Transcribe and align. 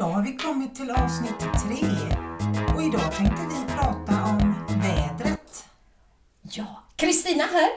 idag 0.00 0.10
har 0.10 0.22
vi 0.22 0.36
kommit 0.36 0.74
till 0.74 0.90
avsnitt 0.90 1.38
tre 1.38 1.88
och 2.74 2.82
idag 2.82 3.12
tänkte 3.12 3.42
vi 3.48 3.74
prata 3.74 4.24
om 4.24 4.54
vädret. 4.82 5.64
Ja, 6.42 6.82
Kristina 6.96 7.44
här. 7.44 7.70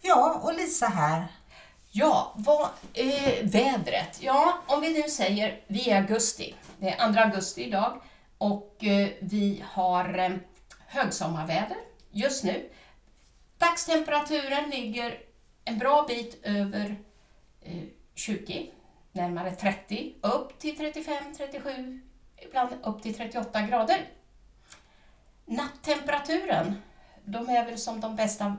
Ja, 0.00 0.40
och 0.42 0.54
Lisa 0.54 0.86
här. 0.86 1.26
Ja, 1.90 2.32
vad 2.36 2.68
är 2.94 3.44
vädret? 3.44 4.18
Ja, 4.20 4.58
om 4.66 4.80
vi 4.80 5.02
nu 5.02 5.08
säger 5.08 5.60
vi 5.66 5.90
är 5.90 6.00
augusti. 6.00 6.54
Det 6.78 6.88
är 6.88 7.12
2 7.12 7.20
augusti 7.20 7.64
idag 7.64 8.02
och 8.38 8.84
eh, 8.84 9.08
vi 9.20 9.64
har 9.72 10.18
eh, 10.18 10.30
högsommarväder 10.86 11.76
just 12.10 12.44
nu. 12.44 12.70
Dagstemperaturen 13.58 14.70
ligger 14.70 15.18
en 15.64 15.78
bra 15.78 16.04
bit 16.08 16.40
över 16.42 16.96
eh, 17.62 17.82
20, 18.14 18.70
närmare 19.12 19.50
30, 19.50 20.14
upp 20.20 20.58
till 20.58 20.76
35, 20.76 21.14
37, 21.36 22.00
ibland 22.46 22.70
upp 22.82 23.02
till 23.02 23.14
38 23.14 23.62
grader. 23.62 24.08
Nattemperaturen, 25.46 26.74
de 27.24 27.48
är 27.48 27.64
väl 27.64 27.78
som 27.78 28.00
de 28.00 28.16
bästa 28.16 28.56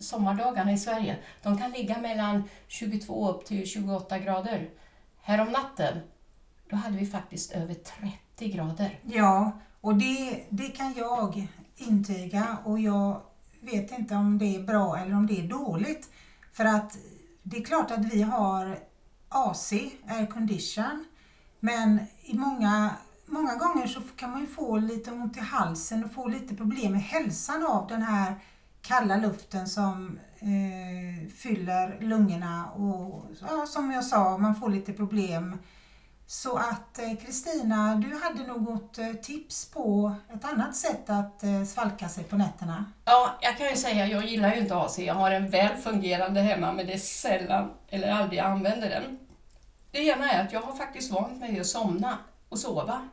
sommardagarna 0.00 0.72
i 0.72 0.78
Sverige. 0.78 1.16
De 1.42 1.58
kan 1.58 1.70
ligga 1.70 1.98
mellan 1.98 2.44
22 2.68 3.30
upp 3.30 3.44
till 3.44 3.66
28 3.66 4.18
grader. 4.18 4.70
Härom 5.22 5.48
natten, 5.48 6.00
då 6.70 6.76
hade 6.76 6.98
vi 6.98 7.06
faktiskt 7.06 7.52
över 7.52 7.74
30 7.74 8.48
grader. 8.48 8.98
Ja, 9.02 9.60
och 9.80 9.94
det, 9.94 10.44
det 10.48 10.68
kan 10.68 10.94
jag 10.96 11.48
intyga 11.76 12.56
och 12.64 12.80
jag 12.80 13.20
vet 13.60 13.98
inte 13.98 14.14
om 14.14 14.38
det 14.38 14.56
är 14.56 14.62
bra 14.62 14.96
eller 14.98 15.14
om 15.14 15.26
det 15.26 15.40
är 15.40 15.48
dåligt. 15.48 16.10
För 16.52 16.64
att 16.64 16.96
det 17.42 17.56
är 17.56 17.64
klart 17.64 17.90
att 17.90 18.04
vi 18.04 18.22
har 18.22 18.78
AC, 19.32 19.72
air 20.08 20.26
condition, 20.26 21.04
men 21.60 22.00
i 22.22 22.34
många, 22.38 22.90
många 23.26 23.54
gånger 23.54 23.86
så 23.86 24.00
kan 24.16 24.30
man 24.30 24.40
ju 24.40 24.46
få 24.46 24.76
lite 24.76 25.10
ont 25.10 25.36
i 25.36 25.40
halsen 25.40 26.04
och 26.04 26.12
få 26.12 26.28
lite 26.28 26.54
problem 26.54 26.92
med 26.92 27.02
hälsan 27.02 27.66
av 27.66 27.86
den 27.88 28.02
här 28.02 28.34
kalla 28.82 29.16
luften 29.16 29.68
som 29.68 30.18
eh, 30.38 31.32
fyller 31.32 32.00
lungorna 32.00 32.70
och 32.70 33.24
ja, 33.40 33.66
som 33.66 33.90
jag 33.90 34.04
sa, 34.04 34.38
man 34.38 34.54
får 34.54 34.68
lite 34.68 34.92
problem. 34.92 35.58
Så 36.32 36.56
att 36.56 36.98
eh, 36.98 37.16
Kristina, 37.24 37.94
du 37.94 38.20
hade 38.22 38.46
något 38.46 38.98
eh, 38.98 39.12
tips 39.12 39.70
på 39.70 40.14
ett 40.34 40.44
annat 40.44 40.76
sätt 40.76 41.10
att 41.10 41.42
eh, 41.42 41.64
svalka 41.64 42.08
sig 42.08 42.24
på 42.24 42.36
nätterna? 42.36 42.84
Ja, 43.04 43.38
jag 43.40 43.58
kan 43.58 43.66
ju 43.66 43.76
säga, 43.76 44.06
jag 44.06 44.26
gillar 44.26 44.54
ju 44.54 44.60
inte 44.60 44.76
AC. 44.76 44.98
Jag 44.98 45.14
har 45.14 45.30
en 45.30 45.50
väl 45.50 45.76
fungerande 45.76 46.40
hemma, 46.40 46.72
men 46.72 46.86
det 46.86 46.92
är 46.92 46.98
sällan 46.98 47.70
eller 47.88 48.12
aldrig 48.12 48.38
jag 48.38 48.46
använder 48.46 48.88
den. 48.88 49.18
Det 49.90 49.98
ena 49.98 50.30
är 50.30 50.44
att 50.44 50.52
jag 50.52 50.60
har 50.60 50.72
faktiskt 50.72 51.12
vant 51.12 51.40
mig 51.40 51.60
att 51.60 51.66
somna 51.66 52.18
och 52.48 52.58
sova 52.58 53.08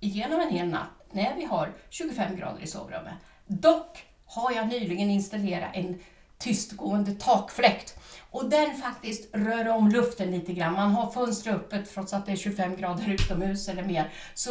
igenom 0.00 0.40
en 0.40 0.50
hel 0.50 0.68
natt 0.68 1.06
när 1.12 1.36
vi 1.36 1.44
har 1.44 1.72
25 1.90 2.36
grader 2.36 2.62
i 2.62 2.66
sovrummet. 2.66 3.14
Dock 3.46 4.04
har 4.26 4.52
jag 4.52 4.68
nyligen 4.68 5.10
installerat 5.10 5.70
en 5.72 6.00
tystgående 6.40 7.14
takfläkt 7.14 7.96
och 8.30 8.50
den 8.50 8.76
faktiskt 8.76 9.34
rör 9.34 9.68
om 9.68 9.88
luften 9.88 10.30
lite 10.30 10.52
grann. 10.52 10.72
Man 10.72 10.90
har 10.90 11.10
fönstret 11.10 11.54
öppet 11.54 11.94
trots 11.94 12.12
att 12.12 12.26
det 12.26 12.32
är 12.32 12.36
25 12.36 12.76
grader 12.76 13.08
utomhus 13.08 13.68
eller 13.68 13.82
mer. 13.82 14.12
Så 14.34 14.50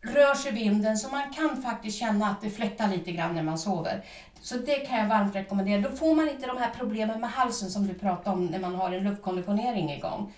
rör 0.00 0.34
sig 0.34 0.52
vinden 0.52 0.98
så 0.98 1.08
man 1.08 1.32
kan 1.32 1.62
faktiskt 1.62 1.98
känna 1.98 2.30
att 2.30 2.40
det 2.42 2.50
fläktar 2.50 2.88
lite 2.88 3.12
grann 3.12 3.34
när 3.34 3.42
man 3.42 3.58
sover. 3.58 4.04
Så 4.40 4.56
det 4.56 4.76
kan 4.76 4.98
jag 4.98 5.08
varmt 5.08 5.34
rekommendera. 5.34 5.80
Då 5.80 5.96
får 5.96 6.14
man 6.14 6.28
inte 6.28 6.46
de 6.46 6.56
här 6.56 6.70
problemen 6.78 7.20
med 7.20 7.30
halsen 7.30 7.70
som 7.70 7.86
du 7.86 7.94
pratade 7.94 8.36
om 8.36 8.46
när 8.46 8.58
man 8.58 8.74
har 8.74 8.92
en 8.92 9.04
luftkonditionering 9.04 9.92
igång. 9.92 10.32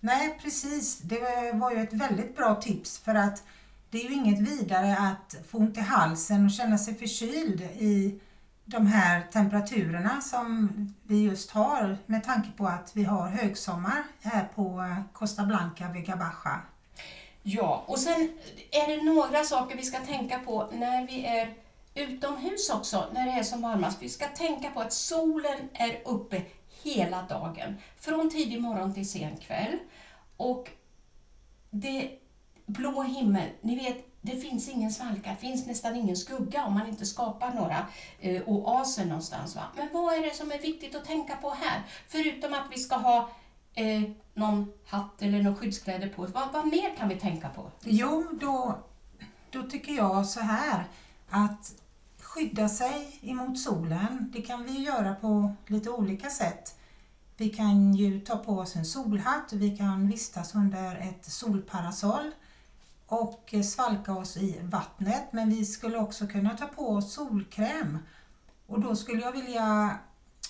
Nej, 0.00 0.38
precis. 0.42 0.98
Det 0.98 1.52
var 1.54 1.70
ju 1.70 1.82
ett 1.82 1.92
väldigt 1.92 2.36
bra 2.36 2.54
tips 2.54 2.98
för 2.98 3.14
att 3.14 3.42
det 3.90 3.98
är 3.98 4.08
ju 4.08 4.14
inget 4.14 4.40
vidare 4.40 4.96
att 4.98 5.36
få 5.48 5.58
ont 5.58 5.78
i 5.78 5.80
halsen 5.80 6.44
och 6.44 6.50
känna 6.50 6.78
sig 6.78 6.94
förkyld 6.94 7.60
i 7.60 8.20
de 8.68 8.86
här 8.86 9.22
temperaturerna 9.32 10.20
som 10.20 10.68
vi 11.02 11.22
just 11.22 11.50
har 11.50 11.98
med 12.06 12.24
tanke 12.24 12.48
på 12.56 12.66
att 12.66 12.96
vi 12.96 13.04
har 13.04 13.28
högsommar 13.28 14.02
här 14.20 14.48
på 14.54 14.94
Costa 15.12 15.44
Blanca 15.44 15.88
vid 15.92 16.06
Gabacha. 16.06 16.60
Ja, 17.42 17.84
och 17.86 17.98
sen 17.98 18.28
är 18.70 18.96
det 18.96 19.02
några 19.02 19.44
saker 19.44 19.76
vi 19.76 19.82
ska 19.82 19.98
tänka 19.98 20.38
på 20.38 20.70
när 20.72 21.06
vi 21.06 21.26
är 21.26 21.54
utomhus 21.94 22.70
också, 22.70 23.08
när 23.12 23.26
det 23.26 23.32
är 23.32 23.42
som 23.42 23.62
varmast. 23.62 24.02
Vi 24.02 24.08
ska 24.08 24.26
tänka 24.26 24.70
på 24.70 24.80
att 24.80 24.92
solen 24.92 25.58
är 25.72 26.02
uppe 26.04 26.42
hela 26.82 27.22
dagen, 27.22 27.76
från 28.00 28.30
tidig 28.30 28.60
morgon 28.60 28.94
till 28.94 29.10
sen 29.10 29.36
kväll. 29.36 29.78
Och 30.36 30.70
det 31.70 32.10
blå 32.66 33.02
himmel, 33.02 33.48
ni 33.60 33.76
vet, 33.76 34.05
det 34.26 34.40
finns 34.40 34.68
ingen 34.68 34.92
svalka, 34.92 35.30
det 35.30 35.36
finns 35.36 35.66
nästan 35.66 35.96
ingen 35.96 36.16
skugga 36.16 36.64
om 36.64 36.74
man 36.74 36.88
inte 36.88 37.06
skapar 37.06 37.54
några 37.54 37.86
eh, 38.20 38.42
oaser 38.46 39.04
någonstans. 39.04 39.56
Va? 39.56 39.62
Men 39.76 39.88
vad 39.92 40.14
är 40.14 40.22
det 40.22 40.34
som 40.34 40.52
är 40.52 40.58
viktigt 40.58 40.94
att 40.94 41.04
tänka 41.04 41.36
på 41.36 41.50
här? 41.50 41.82
Förutom 42.08 42.54
att 42.54 42.66
vi 42.70 42.78
ska 42.78 42.96
ha 42.96 43.28
eh, 43.74 44.02
någon 44.34 44.72
hatt 44.86 45.22
eller 45.22 45.42
några 45.42 45.56
skyddskläder 45.56 46.08
på 46.08 46.22
oss, 46.22 46.30
vad, 46.34 46.52
vad 46.52 46.66
mer 46.66 46.96
kan 46.96 47.08
vi 47.08 47.16
tänka 47.16 47.48
på? 47.48 47.70
Jo, 47.84 48.26
då, 48.40 48.78
då 49.50 49.62
tycker 49.62 49.92
jag 49.92 50.26
så 50.26 50.40
här 50.40 50.84
att 51.30 51.74
skydda 52.20 52.68
sig 52.68 53.18
emot 53.22 53.58
solen, 53.58 54.32
det 54.32 54.42
kan 54.42 54.64
vi 54.64 54.84
göra 54.84 55.14
på 55.14 55.54
lite 55.66 55.90
olika 55.90 56.30
sätt. 56.30 56.78
Vi 57.36 57.48
kan 57.48 57.94
ju 57.94 58.20
ta 58.20 58.36
på 58.36 58.52
oss 58.52 58.76
en 58.76 58.84
solhatt, 58.84 59.52
vi 59.52 59.76
kan 59.76 60.08
vistas 60.08 60.54
under 60.54 60.96
ett 60.96 61.24
solparasoll 61.24 62.32
och 63.06 63.54
svalka 63.64 64.12
oss 64.12 64.36
i 64.36 64.60
vattnet 64.62 65.32
men 65.32 65.50
vi 65.50 65.64
skulle 65.64 65.98
också 65.98 66.26
kunna 66.26 66.56
ta 66.56 66.66
på 66.66 66.88
oss 66.88 67.14
solkräm. 67.14 67.98
Och 68.66 68.80
då 68.80 68.96
skulle 68.96 69.22
jag 69.22 69.32
vilja, 69.32 69.98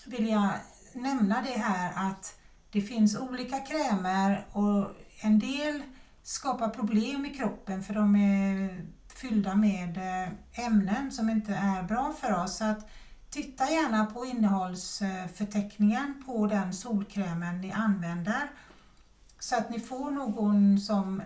vilja 0.07 0.55
nämna 0.93 1.43
det 1.43 1.59
här 1.59 2.11
att 2.11 2.39
det 2.71 2.81
finns 2.81 3.17
olika 3.17 3.59
krämer 3.59 4.47
och 4.53 4.87
en 5.21 5.39
del 5.39 5.83
skapar 6.23 6.69
problem 6.69 7.27
i 7.27 7.35
kroppen 7.35 7.83
för 7.83 7.95
de 7.95 8.17
är 8.17 8.87
fyllda 9.15 9.55
med 9.55 9.97
eh, 9.97 10.29
ämnen 10.67 11.13
som 11.13 11.31
inte 11.31 11.55
är 11.55 11.83
bra 11.83 12.15
för 12.21 12.43
oss. 12.43 12.57
Så 12.57 12.65
att 12.65 12.89
titta 13.31 13.71
gärna 13.71 14.07
på 14.07 14.27
innehållsförteckningen 14.27 16.23
på 16.27 16.47
den 16.47 16.75
solkrämen 16.75 17.61
ni 17.61 17.73
använder 17.73 18.51
så 19.39 19.57
att 19.57 19.71
ni 19.71 19.81
får 19.81 20.11
någon 20.11 20.81
som 20.81 21.23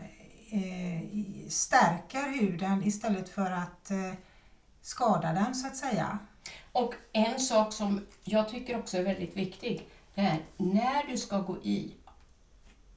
Eh, 0.53 1.03
stärker 1.49 2.41
huden 2.41 2.83
istället 2.85 3.29
för 3.29 3.51
att 3.51 3.91
eh, 3.91 4.13
skada 4.83 5.33
den 5.33 5.55
så 5.55 5.67
att 5.67 5.77
säga. 5.77 6.19
Och 6.73 6.95
en 7.13 7.41
sak 7.41 7.73
som 7.73 8.07
jag 8.25 8.49
tycker 8.49 8.79
också 8.79 8.97
är 8.97 9.03
väldigt 9.03 9.37
viktig, 9.37 9.89
det 10.15 10.21
är 10.21 10.39
när 10.57 11.07
du 11.11 11.17
ska 11.17 11.39
gå 11.39 11.57
i 11.57 11.95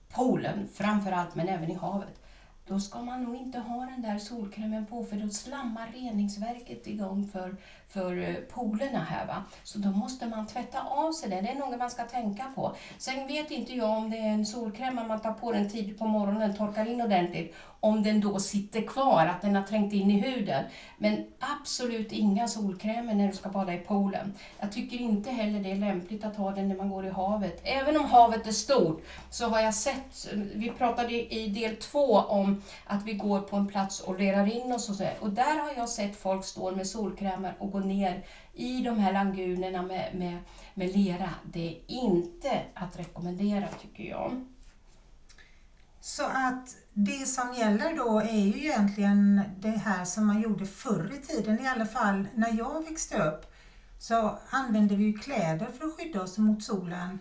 poolen 0.09 0.67
framför 0.73 1.11
allt, 1.11 1.35
men 1.35 1.47
även 1.47 1.71
i 1.71 1.75
havet, 1.75 2.22
då 2.67 2.79
ska 2.79 3.01
man 3.01 3.23
nog 3.23 3.35
inte 3.35 3.59
ha 3.59 3.85
den 3.85 4.01
där 4.01 4.17
solkrämen 4.17 4.85
på 4.85 5.03
för 5.03 5.15
då 5.15 5.29
slammar 5.29 5.87
reningsverket 5.93 6.87
igång 6.87 7.27
för, 7.27 7.55
för 7.87 8.29
eh, 8.29 8.35
polerna 8.35 9.03
här. 9.03 9.27
Va? 9.27 9.43
Så 9.63 9.77
då 9.77 9.89
måste 9.89 10.27
man 10.27 10.47
tvätta 10.47 10.81
av 10.83 11.11
sig 11.11 11.29
det. 11.29 11.41
Det 11.41 11.49
är 11.49 11.55
något 11.55 11.79
man 11.79 11.91
ska 11.91 12.03
tänka 12.03 12.45
på. 12.55 12.75
Sen 12.97 13.27
vet 13.27 13.51
inte 13.51 13.73
jag 13.73 13.97
om 13.97 14.09
det 14.09 14.17
är 14.17 14.29
en 14.29 14.45
solkräm 14.45 14.95
man 14.95 15.19
tar 15.19 15.33
på 15.33 15.51
den 15.51 15.69
tidigt 15.69 15.99
på 15.99 16.05
morgonen, 16.05 16.57
torkar 16.57 16.85
in 16.85 17.01
ordentligt, 17.01 17.55
om 17.79 18.03
den 18.03 18.21
då 18.21 18.39
sitter 18.39 18.81
kvar, 18.81 19.25
att 19.25 19.41
den 19.41 19.55
har 19.55 19.63
trängt 19.63 19.93
in 19.93 20.11
i 20.11 20.19
huden. 20.19 20.63
Men 20.97 21.25
absolut 21.39 22.11
inga 22.11 22.47
solkrämer 22.47 23.13
när 23.13 23.27
du 23.27 23.33
ska 23.33 23.49
bada 23.49 23.73
i 23.73 23.77
poolen. 23.77 24.33
Jag 24.59 24.71
tycker 24.71 24.97
inte 24.97 25.31
heller 25.31 25.59
det 25.59 25.71
är 25.71 25.75
lämpligt 25.75 26.25
att 26.25 26.35
ha 26.35 26.51
den 26.51 26.69
när 26.69 26.75
man 26.75 26.89
går 26.89 27.05
i 27.05 27.09
havet. 27.09 27.61
Även 27.63 27.97
om 27.97 28.05
havet 28.05 28.47
är 28.47 28.51
stort 28.51 29.05
så 29.29 29.49
har 29.49 29.61
jag 29.61 29.73
sett, 29.73 30.33
vi 30.53 30.69
pratade 30.69 31.33
i 31.33 31.47
del 31.47 31.75
två 31.75 32.17
om 32.17 32.52
att 32.85 33.03
vi 33.03 33.13
går 33.13 33.39
på 33.39 33.55
en 33.55 33.67
plats 33.67 33.99
och 33.99 34.19
lerar 34.19 34.45
in 34.45 34.71
oss 34.71 34.89
och 34.89 34.95
så. 34.95 35.07
Och 35.19 35.29
där 35.29 35.59
har 35.59 35.73
jag 35.77 35.89
sett 35.89 36.15
folk 36.15 36.45
stå 36.45 36.71
med 36.71 36.87
solkrämer 36.87 37.55
och 37.59 37.71
gå 37.71 37.79
ner 37.79 38.25
i 38.53 38.81
de 38.81 38.99
här 38.99 39.13
lagunerna 39.13 39.81
med, 39.81 40.15
med, 40.15 40.37
med 40.73 40.95
lera. 40.95 41.29
Det 41.51 41.67
är 41.67 41.81
inte 41.87 42.61
att 42.73 42.99
rekommendera 42.99 43.67
tycker 43.81 44.03
jag. 44.03 44.45
Så 46.01 46.23
att 46.23 46.75
det 46.93 47.25
som 47.25 47.53
gäller 47.53 47.97
då 47.97 48.19
är 48.19 48.45
ju 48.45 48.65
egentligen 48.65 49.41
det 49.59 49.69
här 49.69 50.05
som 50.05 50.27
man 50.27 50.41
gjorde 50.41 50.65
förr 50.65 51.11
i 51.13 51.27
tiden, 51.27 51.59
i 51.59 51.67
alla 51.67 51.85
fall 51.85 52.27
när 52.35 52.57
jag 52.57 52.83
växte 52.83 53.23
upp, 53.23 53.53
så 53.99 54.39
använde 54.49 54.95
vi 54.95 55.03
ju 55.03 55.13
kläder 55.13 55.65
för 55.65 55.85
att 55.85 55.93
skydda 55.93 56.21
oss 56.21 56.37
mot 56.37 56.63
solen. 56.63 57.19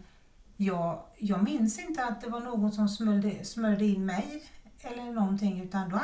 Jag, 0.56 1.02
jag 1.18 1.42
minns 1.42 1.78
inte 1.78 2.04
att 2.04 2.20
det 2.20 2.30
var 2.30 2.40
någon 2.40 2.72
som 2.72 2.88
smörjde, 2.88 3.44
smörjde 3.44 3.84
in 3.84 4.06
mig 4.06 4.42
eller 4.84 5.02
någonting 5.02 5.62
utan 5.62 5.88
då 5.88 6.00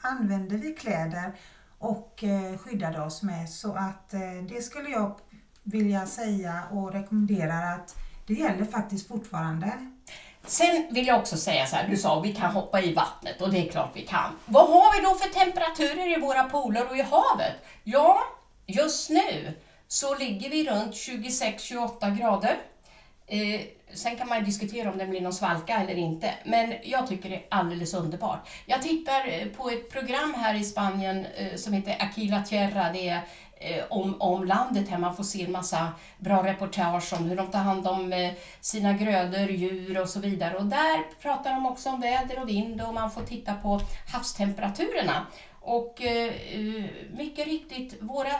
använde 0.00 0.56
vi 0.56 0.74
kläder 0.74 1.32
och 1.78 2.24
eh, 2.24 2.58
skyddade 2.58 3.00
oss 3.02 3.22
med 3.22 3.50
så 3.50 3.72
att 3.72 4.14
eh, 4.14 4.44
det 4.48 4.62
skulle 4.62 4.90
jag 4.90 5.20
vilja 5.62 6.06
säga 6.06 6.62
och 6.72 6.92
rekommendera 6.92 7.74
att 7.74 7.96
det 8.26 8.34
gäller 8.34 8.64
faktiskt 8.64 9.08
fortfarande. 9.08 9.72
Sen 10.46 10.86
vill 10.90 11.06
jag 11.06 11.18
också 11.20 11.36
säga 11.36 11.66
så 11.66 11.76
här, 11.76 11.88
du 11.88 11.96
sa 11.96 12.20
vi 12.20 12.34
kan 12.34 12.50
hoppa 12.50 12.80
i 12.80 12.94
vattnet 12.94 13.40
och 13.40 13.50
det 13.50 13.68
är 13.68 13.70
klart 13.72 13.90
vi 13.94 14.06
kan. 14.06 14.32
Vad 14.46 14.68
har 14.68 14.98
vi 14.98 15.04
då 15.04 15.14
för 15.14 15.44
temperaturer 15.44 16.18
i 16.18 16.20
våra 16.20 16.44
poler 16.44 16.88
och 16.90 16.96
i 16.96 17.02
havet? 17.02 17.54
Ja, 17.84 18.20
just 18.66 19.10
nu 19.10 19.54
så 19.88 20.18
ligger 20.18 20.50
vi 20.50 20.70
runt 20.70 20.92
26-28 20.92 22.18
grader. 22.18 22.58
Eh, 23.26 23.60
sen 23.94 24.16
kan 24.16 24.28
man 24.28 24.38
ju 24.38 24.44
diskutera 24.44 24.90
om 24.90 24.98
det 24.98 25.06
blir 25.06 25.20
någon 25.20 25.32
svalka 25.32 25.76
eller 25.76 25.98
inte, 25.98 26.34
men 26.44 26.74
jag 26.82 27.06
tycker 27.06 27.30
det 27.30 27.36
är 27.36 27.46
alldeles 27.48 27.94
underbart. 27.94 28.48
Jag 28.66 28.82
tittar 28.82 29.28
eh, 29.28 29.46
på 29.46 29.70
ett 29.70 29.90
program 29.90 30.34
här 30.34 30.54
i 30.54 30.64
Spanien 30.64 31.26
eh, 31.36 31.56
som 31.56 31.72
heter 31.72 31.96
Aquila 31.98 32.42
Tierra. 32.42 32.92
Det 32.92 33.08
är 33.08 33.20
eh, 33.56 33.84
om, 33.90 34.20
om 34.20 34.44
landet 34.44 34.88
här. 34.88 34.98
Man 34.98 35.16
får 35.16 35.24
se 35.24 35.44
en 35.44 35.52
massa 35.52 35.92
bra 36.18 36.44
reportage 36.46 37.12
om 37.12 37.24
hur 37.24 37.36
de 37.36 37.46
tar 37.50 37.58
hand 37.58 37.86
om 37.86 38.32
sina 38.60 38.92
grödor, 38.92 39.50
djur 39.50 40.00
och 40.00 40.08
så 40.08 40.20
vidare. 40.20 40.56
Och 40.56 40.66
där 40.66 41.20
pratar 41.22 41.50
de 41.50 41.66
också 41.66 41.88
om 41.88 42.00
väder 42.00 42.42
och 42.42 42.48
vind 42.48 42.82
och 42.82 42.94
man 42.94 43.10
får 43.10 43.22
titta 43.22 43.54
på 43.54 43.80
havstemperaturerna. 44.12 45.26
Och 45.60 46.02
mycket 47.10 47.46
riktigt, 47.46 47.96
våra 48.00 48.32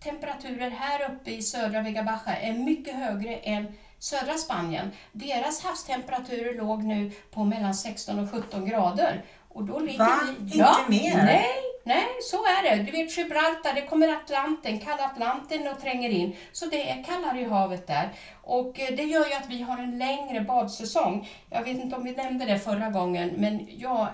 temperaturer 0.00 0.70
här 0.70 1.10
uppe 1.10 1.30
i 1.30 1.42
södra 1.42 1.82
Vega 1.82 2.02
Baja 2.02 2.36
är 2.36 2.52
mycket 2.52 2.94
högre 2.94 3.36
än 3.36 3.66
södra 3.98 4.34
Spanien. 4.34 4.90
Deras 5.12 5.64
havstemperaturer 5.64 6.54
låg 6.54 6.84
nu 6.84 7.10
på 7.30 7.44
mellan 7.44 7.74
16 7.74 8.18
och 8.18 8.30
17 8.30 8.68
grader. 8.68 9.24
Och 9.48 9.64
då 9.64 9.78
ligger 9.78 9.98
Va? 9.98 10.20
vi... 10.38 10.58
Inte 10.58 10.84
mer? 10.88 11.24
Nej, 11.24 11.48
nej, 11.84 12.06
så 12.22 12.36
är 12.36 12.62
det. 12.62 12.82
Du 12.82 12.92
vet 12.92 13.18
Gibraltar, 13.18 13.74
det 13.74 13.86
kommer 13.86 14.08
Atlanten, 14.08 14.78
kalla 14.78 15.04
Atlanten 15.04 15.68
och 15.68 15.80
tränger 15.80 16.10
in. 16.10 16.36
Så 16.52 16.66
det 16.66 16.90
är 16.90 17.04
kallare 17.04 17.40
i 17.40 17.44
havet 17.44 17.86
där. 17.86 18.12
Och 18.42 18.80
eh, 18.80 18.96
det 18.96 19.02
gör 19.02 19.26
ju 19.26 19.34
att 19.34 19.48
vi 19.48 19.62
har 19.62 19.78
en 19.78 19.98
längre 19.98 20.40
badsäsong. 20.40 21.28
Jag 21.50 21.62
vet 21.62 21.78
inte 21.78 21.96
om 21.96 22.04
vi 22.04 22.12
nämnde 22.12 22.44
det 22.44 22.58
förra 22.58 22.90
gången, 22.90 23.30
men 23.36 23.66
jag 23.70 24.08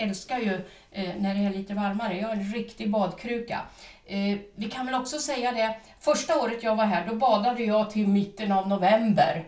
älskar 0.00 0.38
ju 0.38 0.54
eh, 0.90 1.14
när 1.18 1.34
det 1.34 1.40
är 1.40 1.50
lite 1.50 1.74
varmare. 1.74 2.16
Jag 2.16 2.30
är 2.30 2.34
en 2.34 2.52
riktig 2.52 2.90
badkruka. 2.90 3.60
Eh, 4.06 4.38
vi 4.54 4.70
kan 4.70 4.86
väl 4.86 4.94
också 4.94 5.18
säga 5.18 5.52
det, 5.52 5.76
första 6.00 6.40
året 6.40 6.62
jag 6.62 6.76
var 6.76 6.84
här 6.84 7.06
då 7.06 7.14
badade 7.14 7.62
jag 7.62 7.90
till 7.90 8.08
mitten 8.08 8.52
av 8.52 8.68
november. 8.68 9.44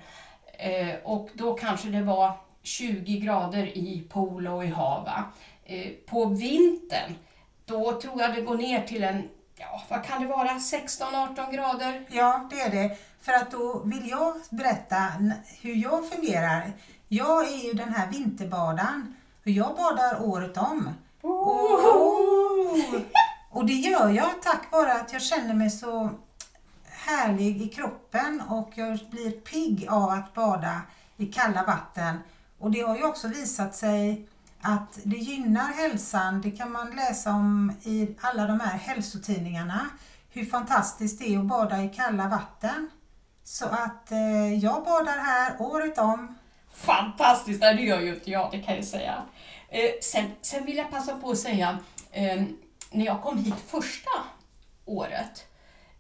Eh, 0.58 0.94
och 1.04 1.28
då 1.34 1.54
kanske 1.54 1.88
det 1.88 2.02
var 2.02 2.32
20 2.62 3.18
grader 3.18 3.78
i 3.78 4.04
pool 4.08 4.46
och 4.46 4.64
i 4.64 4.68
hav. 4.68 5.08
Eh, 5.64 5.88
på 6.06 6.24
vintern, 6.24 7.14
då 7.64 8.00
tror 8.00 8.20
jag 8.20 8.34
det 8.34 8.40
går 8.40 8.56
ner 8.56 8.82
till 8.82 9.04
en, 9.04 9.28
ja 9.56 9.82
vad 9.88 10.04
kan 10.04 10.22
det 10.22 10.28
vara, 10.28 10.48
16-18 10.48 11.52
grader? 11.52 12.04
Ja, 12.10 12.48
det 12.50 12.60
är 12.60 12.70
det. 12.70 12.96
För 13.20 13.32
att 13.32 13.50
då 13.50 13.82
vill 13.84 14.08
jag 14.08 14.34
berätta 14.50 15.12
hur 15.62 15.74
jag 15.74 16.08
fungerar. 16.08 16.72
Jag 17.08 17.52
är 17.52 17.66
ju 17.66 17.72
den 17.72 17.94
här 17.94 18.10
vinterbadaren. 18.10 19.16
Jag 19.44 19.76
badar 19.76 20.22
året 20.22 20.56
om. 20.56 20.94
Oh! 21.22 23.00
Och 23.50 23.66
det 23.66 23.72
gör 23.72 24.08
jag 24.08 24.42
tack 24.42 24.72
vare 24.72 24.94
att 24.94 25.12
jag 25.12 25.22
känner 25.22 25.54
mig 25.54 25.70
så 25.70 26.10
härlig 26.84 27.62
i 27.62 27.68
kroppen 27.68 28.42
och 28.48 28.70
jag 28.74 28.98
blir 29.10 29.30
pigg 29.30 29.86
av 29.88 30.10
att 30.10 30.34
bada 30.34 30.80
i 31.16 31.26
kalla 31.26 31.64
vatten. 31.64 32.18
Och 32.58 32.70
det 32.70 32.80
har 32.80 32.96
ju 32.96 33.04
också 33.04 33.28
visat 33.28 33.76
sig 33.76 34.28
att 34.60 34.98
det 35.02 35.16
gynnar 35.16 35.72
hälsan. 35.72 36.40
Det 36.40 36.50
kan 36.50 36.72
man 36.72 36.90
läsa 36.96 37.30
om 37.30 37.72
i 37.82 38.14
alla 38.20 38.46
de 38.46 38.60
här 38.60 38.78
hälsotidningarna. 38.78 39.86
Hur 40.30 40.44
fantastiskt 40.44 41.18
det 41.18 41.34
är 41.34 41.38
att 41.38 41.44
bada 41.44 41.82
i 41.82 41.88
kalla 41.88 42.28
vatten. 42.28 42.90
Så 43.44 43.66
att 43.66 44.12
eh, 44.12 44.54
jag 44.54 44.84
badar 44.84 45.18
här 45.18 45.56
året 45.58 45.98
om. 45.98 46.38
Fantastiskt! 46.74 47.60
Nej, 47.60 47.76
det 47.76 47.82
gör 47.82 48.00
ju 48.00 48.14
inte 48.14 48.30
jag, 48.30 48.48
det 48.52 48.58
kan 48.58 48.74
jag 48.74 48.84
säga. 48.84 49.22
Eh, 49.74 49.90
sen, 50.00 50.30
sen 50.40 50.64
vill 50.64 50.76
jag 50.76 50.90
passa 50.90 51.16
på 51.16 51.30
att 51.30 51.38
säga, 51.38 51.78
eh, 52.10 52.42
när 52.90 53.06
jag 53.06 53.22
kom 53.22 53.38
hit 53.38 53.54
första 53.66 54.10
året, 54.84 55.46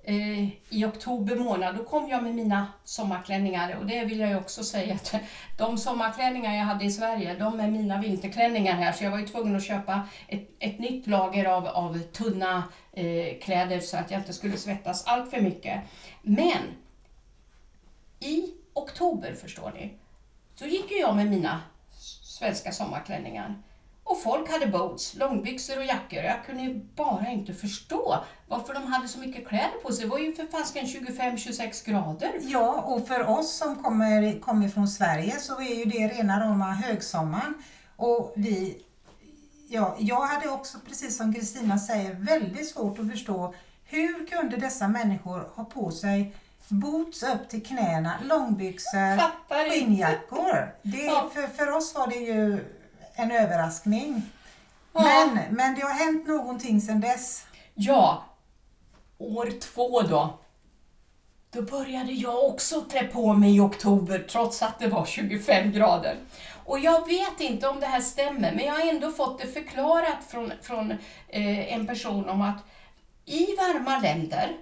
eh, 0.04 0.42
i 0.68 0.84
oktober 0.84 1.36
månad, 1.36 1.76
då 1.76 1.84
kom 1.84 2.08
jag 2.08 2.22
med 2.22 2.34
mina 2.34 2.66
sommarklänningar 2.84 3.76
och 3.76 3.86
det 3.86 4.04
vill 4.04 4.20
jag 4.20 4.30
ju 4.30 4.36
också 4.36 4.64
säga 4.64 4.94
att 4.94 5.14
de 5.58 5.78
sommarklänningar 5.78 6.54
jag 6.54 6.64
hade 6.64 6.84
i 6.84 6.90
Sverige, 6.90 7.34
de 7.34 7.60
är 7.60 7.70
mina 7.70 8.00
vinterklänningar 8.00 8.74
här 8.74 8.92
så 8.92 9.04
jag 9.04 9.10
var 9.10 9.18
ju 9.18 9.26
tvungen 9.26 9.56
att 9.56 9.64
köpa 9.64 10.08
ett, 10.28 10.50
ett 10.58 10.78
nytt 10.78 11.06
lager 11.06 11.44
av, 11.44 11.66
av 11.66 11.98
tunna 11.98 12.64
eh, 12.92 13.38
kläder 13.42 13.80
så 13.80 13.96
att 13.96 14.10
jag 14.10 14.20
inte 14.20 14.32
skulle 14.32 14.56
svettas 14.56 15.06
allt 15.06 15.30
för 15.30 15.40
mycket. 15.40 15.80
Men 16.22 16.62
i 18.20 18.54
oktober, 18.74 19.34
förstår 19.34 19.72
ni, 19.74 19.94
så 20.54 20.66
gick 20.66 20.90
ju 20.90 20.98
jag 20.98 21.16
med 21.16 21.26
mina 21.26 21.60
svenska 22.42 22.72
sommarklänningar. 22.72 23.62
Och 24.04 24.22
folk 24.22 24.50
hade 24.50 24.66
boats, 24.66 25.14
långbyxor 25.14 25.78
och 25.78 25.84
jackor. 25.84 26.18
Jag 26.18 26.46
kunde 26.46 26.62
ju 26.62 26.74
bara 26.96 27.28
inte 27.28 27.54
förstå 27.54 28.24
varför 28.48 28.74
de 28.74 28.92
hade 28.92 29.08
så 29.08 29.18
mycket 29.18 29.48
kläder 29.48 29.82
på 29.82 29.92
sig. 29.92 30.04
Det 30.04 30.10
var 30.10 30.18
ju 30.18 30.34
för 30.34 30.46
fasken 30.46 30.86
25-26 30.86 31.90
grader. 31.90 32.32
Ja, 32.40 32.82
och 32.82 33.08
för 33.08 33.28
oss 33.28 33.56
som 33.56 33.82
kommer, 33.82 34.40
kommer 34.40 34.68
från 34.68 34.88
Sverige 34.88 35.38
så 35.40 35.60
är 35.60 35.74
ju 35.74 35.84
det 35.84 36.08
rena 36.08 36.40
rama 36.40 36.72
högsommaren. 36.72 37.54
Och 37.96 38.32
vi, 38.36 38.82
ja, 39.68 39.96
jag 39.98 40.26
hade 40.26 40.48
också, 40.48 40.78
precis 40.88 41.16
som 41.16 41.34
Kristina 41.34 41.78
säger, 41.78 42.14
väldigt 42.14 42.68
svårt 42.68 42.98
att 42.98 43.10
förstå 43.10 43.54
hur 43.84 44.26
kunde 44.26 44.56
dessa 44.56 44.88
människor 44.88 45.48
ha 45.54 45.64
på 45.64 45.90
sig 45.90 46.34
boots 46.72 47.22
upp 47.22 47.48
till 47.48 47.66
knäna, 47.66 48.14
långbyxor, 48.24 49.18
Fattar 49.18 49.70
skinnjackor. 49.70 50.74
Det, 50.82 50.96
Ja. 51.04 51.30
för, 51.34 51.46
för 51.46 51.70
oss 51.76 51.94
var 51.94 52.06
det 52.06 52.16
ju 52.16 52.64
en 53.14 53.30
överraskning. 53.30 54.22
Ja. 54.92 55.02
Men, 55.02 55.54
men 55.54 55.74
det 55.74 55.80
har 55.82 55.90
hänt 56.04 56.28
någonting 56.28 56.80
sedan 56.80 57.00
dess. 57.00 57.44
Ja, 57.74 58.24
år 59.18 59.60
två 59.60 60.02
då. 60.02 60.38
Då 61.50 61.62
började 61.62 62.12
jag 62.12 62.44
också 62.44 62.80
trä 62.80 63.04
på 63.04 63.32
mig 63.32 63.56
i 63.56 63.60
oktober 63.60 64.26
trots 64.30 64.62
att 64.62 64.78
det 64.78 64.88
var 64.88 65.04
25 65.06 65.72
grader. 65.72 66.16
Och 66.64 66.78
jag 66.78 67.06
vet 67.08 67.40
inte 67.40 67.68
om 67.68 67.80
det 67.80 67.86
här 67.86 68.00
stämmer, 68.00 68.52
men 68.54 68.64
jag 68.64 68.72
har 68.72 68.90
ändå 68.90 69.10
fått 69.10 69.38
det 69.40 69.46
förklarat 69.46 70.18
från, 70.28 70.52
från 70.62 70.90
eh, 71.28 71.74
en 71.74 71.86
person 71.86 72.28
om 72.28 72.40
att 72.42 72.58
i 73.24 73.56
varma 73.56 73.98
länder 73.98 74.56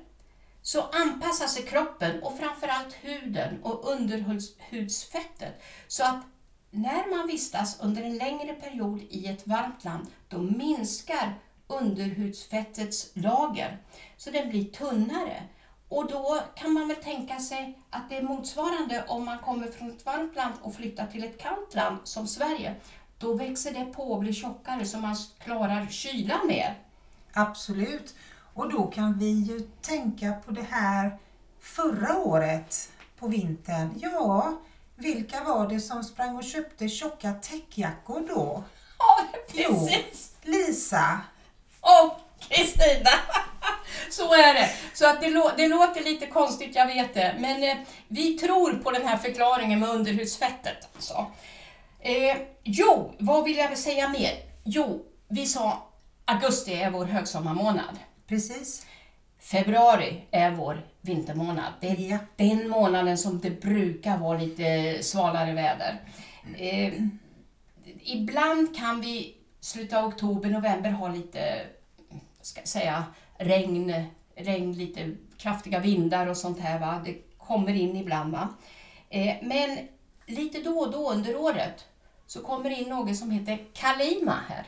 så 0.63 0.83
anpassar 0.83 1.47
sig 1.47 1.63
kroppen 1.63 2.23
och 2.23 2.39
framförallt 2.39 2.95
huden 2.95 3.63
och 3.63 3.93
underhudsfettet 3.93 5.63
så 5.89 6.05
att 6.05 6.25
när 6.71 7.17
man 7.17 7.27
vistas 7.27 7.81
under 7.81 8.03
en 8.03 8.17
längre 8.17 8.55
period 8.55 9.03
i 9.11 9.27
ett 9.27 9.47
varmt 9.47 9.85
land, 9.85 10.07
då 10.29 10.39
minskar 10.39 11.35
underhudsfettets 11.67 13.11
lager, 13.15 13.79
så 14.17 14.31
den 14.31 14.49
blir 14.49 14.65
tunnare. 14.65 15.43
Och 15.89 16.11
då 16.11 16.41
kan 16.55 16.73
man 16.73 16.89
väl 16.89 16.97
tänka 16.97 17.39
sig 17.39 17.79
att 17.91 18.09
det 18.09 18.17
är 18.17 18.23
motsvarande 18.23 19.05
om 19.09 19.25
man 19.25 19.39
kommer 19.39 19.67
från 19.67 19.91
ett 19.91 20.07
varmt 20.07 20.37
land 20.37 20.55
och 20.63 20.75
flyttar 20.75 21.07
till 21.07 21.25
ett 21.25 21.39
kallt 21.39 21.75
land 21.75 21.99
som 22.05 22.27
Sverige. 22.27 22.75
Då 23.19 23.35
växer 23.35 23.75
det 23.75 23.85
på 23.85 24.13
och 24.13 24.21
blir 24.21 24.33
tjockare 24.33 24.85
så 24.85 24.99
man 24.99 25.17
klarar 25.39 25.87
kylan 25.87 26.47
mer. 26.47 26.79
Absolut. 27.33 28.15
Och 28.55 28.73
då 28.73 28.87
kan 28.87 29.19
vi 29.19 29.31
ju 29.31 29.61
tänka 29.83 30.33
på 30.33 30.51
det 30.51 30.67
här 30.71 31.19
förra 31.61 32.17
året 32.19 32.89
på 33.19 33.27
vintern. 33.29 33.95
Ja, 34.03 34.59
vilka 34.97 35.45
var 35.45 35.69
det 35.69 35.81
som 35.81 36.05
sprang 36.05 36.37
och 36.37 36.45
köpte 36.45 36.89
tjocka 36.89 37.33
täckjackor 37.33 38.27
då? 38.29 38.65
Ja, 38.99 39.25
Jo. 39.53 39.69
precis! 39.87 40.35
Lisa. 40.43 41.21
Och 41.81 42.21
Kristina! 42.49 43.11
Så 44.11 44.35
är 44.35 44.55
det. 44.55 44.71
Så 44.95 45.07
att 45.11 45.21
det, 45.21 45.27
lå- 45.31 45.53
det 45.57 45.69
låter 45.69 46.05
lite 46.05 46.27
konstigt, 46.27 46.75
jag 46.77 46.87
vet 46.87 47.15
det. 47.15 47.37
Men 47.39 47.63
eh, 47.63 47.77
vi 48.09 48.39
tror 48.39 48.73
på 48.73 48.91
den 48.91 49.07
här 49.07 49.17
förklaringen 49.17 49.81
med 49.81 49.89
underhudsfettet. 49.89 50.89
Alltså. 50.95 51.27
Eh, 52.01 52.37
jo, 52.63 53.15
vad 53.19 53.45
vill 53.45 53.57
jag 53.57 53.79
säga 53.79 54.09
mer? 54.09 54.31
Jo, 54.65 55.05
vi 55.29 55.47
sa 55.47 55.89
augusti 56.25 56.75
är 56.75 56.91
vår 56.91 57.05
högsommarmånad. 57.05 57.99
Precis. 58.31 58.87
Februari 59.39 60.25
är 60.31 60.51
vår 60.51 60.87
vintermånad. 61.01 61.73
Det 61.81 61.89
är 61.89 61.97
Ja. 62.11 62.19
den 62.37 62.69
månaden 62.69 63.19
som 63.19 63.41
det 63.41 63.61
brukar 63.61 64.19
vara 64.19 64.39
lite 64.39 64.99
svalare 65.03 65.53
väder. 65.55 66.01
Eh, 66.59 66.93
ibland 68.03 68.77
kan 68.77 69.01
vi 69.01 69.37
sluta 69.61 69.99
av 69.99 70.05
oktober, 70.05 70.51
november 70.51 70.91
ha 70.91 71.09
lite, 71.09 71.67
ska 72.43 72.61
jag 72.61 72.69
säga, 72.69 73.05
regn, 73.39 74.05
regn, 74.37 74.73
lite 74.73 75.11
kraftiga 75.37 75.79
vindar 75.79 76.27
och 76.27 76.37
sånt 76.37 76.61
här. 76.61 76.79
Va? 76.81 77.03
Det 77.05 77.15
kommer 77.39 77.75
in 77.75 77.97
ibland. 77.97 78.33
Va? 78.33 78.49
Eh, 79.09 79.35
men 79.43 79.79
lite 80.27 80.59
då 80.61 80.79
och 80.79 80.93
då 80.93 81.11
under 81.13 81.37
året 81.37 81.85
så 82.27 82.43
kommer 82.43 82.71
det 82.71 82.77
in 82.77 82.89
något 82.89 83.17
som 83.17 83.31
heter 83.31 83.59
kalima 83.75 84.39
här. 84.49 84.65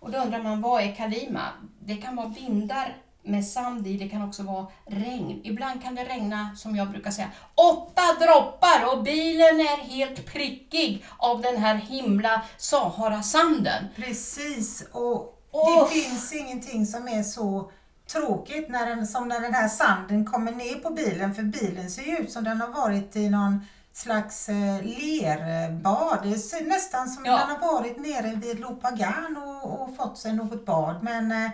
Och 0.00 0.10
då 0.10 0.18
undrar 0.18 0.42
man, 0.42 0.60
vad 0.60 0.82
är 0.82 0.94
kalima? 0.94 1.48
Det 1.80 1.96
kan 1.96 2.16
vara 2.16 2.28
vindar 2.28 2.96
med 3.22 3.46
sand 3.46 3.86
i, 3.86 3.96
det 3.96 4.08
kan 4.08 4.28
också 4.28 4.42
vara 4.42 4.66
regn. 4.86 5.40
Ibland 5.44 5.82
kan 5.82 5.94
det 5.94 6.04
regna, 6.04 6.56
som 6.56 6.76
jag 6.76 6.90
brukar 6.90 7.10
säga, 7.10 7.30
åtta 7.54 8.02
droppar 8.20 8.92
och 8.92 9.02
bilen 9.02 9.60
är 9.60 9.76
helt 9.76 10.26
prickig 10.26 11.04
av 11.18 11.42
den 11.42 11.56
här 11.56 11.74
himla 11.74 12.42
Sahara-sanden. 12.56 13.84
Precis, 13.96 14.84
och 14.92 15.38
det 15.52 15.94
finns 15.94 16.32
ingenting 16.32 16.86
som 16.86 17.08
är 17.08 17.22
så 17.22 17.70
tråkigt 18.12 18.68
när 18.68 18.86
den, 18.86 19.06
som 19.06 19.28
när 19.28 19.40
den 19.40 19.54
här 19.54 19.68
sanden 19.68 20.26
kommer 20.26 20.52
ner 20.52 20.74
på 20.74 20.90
bilen 20.90 21.34
för 21.34 21.42
bilen 21.42 21.90
ser 21.90 22.02
ju 22.02 22.16
ut 22.16 22.32
som 22.32 22.44
den 22.44 22.60
har 22.60 22.68
varit 22.68 23.16
i 23.16 23.30
någon 23.30 23.60
slags 23.98 24.48
eh, 24.48 24.82
lerbad. 24.82 26.18
Det 26.22 26.38
ser 26.38 26.64
nästan 26.64 27.08
som 27.08 27.24
Ja. 27.24 27.32
den 27.36 27.56
har 27.56 27.72
varit 27.72 27.98
nere 28.00 28.34
vid 28.36 28.60
Lopagan 28.60 29.36
och, 29.36 29.82
och 29.82 29.96
fått 29.96 30.18
sig 30.18 30.32
något 30.32 30.66
bad. 30.66 31.02
Men 31.02 31.32
eh, 31.32 31.50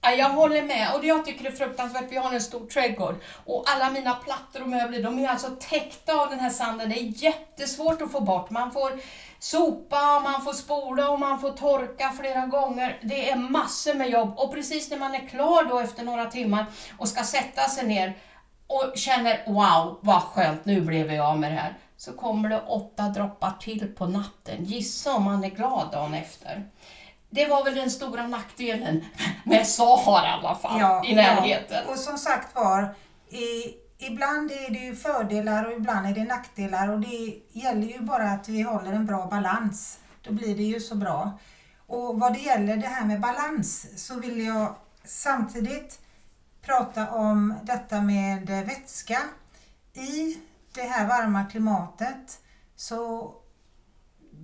Ja, 0.00 0.12
jag 0.12 0.28
håller 0.30 0.62
med 0.62 0.94
och 0.94 1.04
jag 1.04 1.24
tycker 1.24 1.42
det 1.44 1.48
är 1.50 1.56
fruktansvärt. 1.56 2.04
Vi 2.10 2.16
har 2.16 2.32
en 2.32 2.40
stor 2.40 2.66
trädgård 2.66 3.14
och 3.44 3.64
alla 3.66 3.90
mina 3.90 4.14
plattor 4.14 4.62
och 4.62 4.68
möbler 4.68 5.02
de 5.02 5.18
är 5.18 5.28
alltså 5.28 5.48
täckta 5.60 6.14
av 6.14 6.30
den 6.30 6.40
här 6.40 6.50
sanden. 6.50 6.88
Det 6.88 6.98
är 6.98 7.22
jättesvårt 7.24 8.02
att 8.02 8.12
få 8.12 8.20
bort. 8.20 8.50
Man 8.50 8.72
får 8.72 8.92
sopa, 9.38 10.16
och 10.16 10.22
man 10.22 10.42
får 10.44 10.52
spola 10.52 11.10
och 11.10 11.20
man 11.20 11.40
får 11.40 11.50
torka 11.50 12.12
flera 12.20 12.46
gånger. 12.46 12.98
Det 13.02 13.30
är 13.30 13.36
massor 13.36 13.94
med 13.94 14.10
jobb 14.10 14.38
och 14.38 14.52
precis 14.54 14.90
när 14.90 14.98
man 14.98 15.14
är 15.14 15.28
klar 15.28 15.64
då 15.64 15.78
efter 15.78 16.02
några 16.04 16.26
timmar 16.26 16.66
och 16.98 17.08
ska 17.08 17.24
sätta 17.24 17.62
sig 17.68 17.86
ner 17.86 18.16
och 18.66 18.92
känner 18.94 19.44
wow, 19.46 19.98
vad 20.00 20.22
skönt, 20.22 20.64
nu 20.64 20.80
blev 20.80 21.12
jag 21.12 21.26
av 21.26 21.38
med 21.38 21.52
det 21.52 21.56
här. 21.56 21.78
Så 21.96 22.12
kommer 22.12 22.48
det 22.48 22.60
åtta 22.60 23.08
droppar 23.08 23.52
till 23.60 23.94
på 23.96 24.06
natten. 24.06 24.64
Gissa 24.64 25.14
om 25.14 25.22
man 25.22 25.44
är 25.44 25.50
glad 25.50 25.92
dagen 25.92 26.14
efter. 26.14 26.66
Det 27.30 27.46
var 27.46 27.64
väl 27.64 27.74
den 27.74 27.90
stora 27.90 28.26
nackdelen 28.26 29.04
med 29.44 29.66
Sahara 29.66 30.28
i 30.28 30.30
alla 30.30 30.54
fall, 30.54 31.06
i 31.06 31.14
närheten. 31.14 31.82
Ja. 31.86 31.92
Och 31.92 31.98
som 31.98 32.18
sagt 32.18 32.54
var, 32.54 32.94
i, 33.28 33.74
ibland 33.98 34.50
är 34.50 34.70
det 34.70 34.78
ju 34.78 34.96
fördelar 34.96 35.64
och 35.64 35.72
ibland 35.72 36.06
är 36.06 36.14
det 36.14 36.24
nackdelar 36.24 36.88
och 36.88 37.00
det 37.00 37.40
gäller 37.52 37.86
ju 37.86 38.00
bara 38.00 38.30
att 38.30 38.48
vi 38.48 38.62
håller 38.62 38.92
en 38.92 39.06
bra 39.06 39.26
balans. 39.26 39.98
Då 40.22 40.32
blir 40.32 40.56
det 40.56 40.62
ju 40.62 40.80
så 40.80 40.94
bra. 40.94 41.38
Och 41.86 42.20
vad 42.20 42.32
det 42.32 42.38
gäller 42.38 42.76
det 42.76 42.86
här 42.86 43.04
med 43.04 43.20
balans 43.20 43.86
så 44.06 44.20
vill 44.20 44.46
jag 44.46 44.74
samtidigt 45.04 46.00
prata 46.66 47.10
om 47.10 47.54
detta 47.62 48.00
med 48.00 48.46
vätska. 48.46 49.18
I 49.94 50.38
det 50.74 50.82
här 50.82 51.08
varma 51.08 51.44
klimatet 51.44 52.40
så 52.76 53.32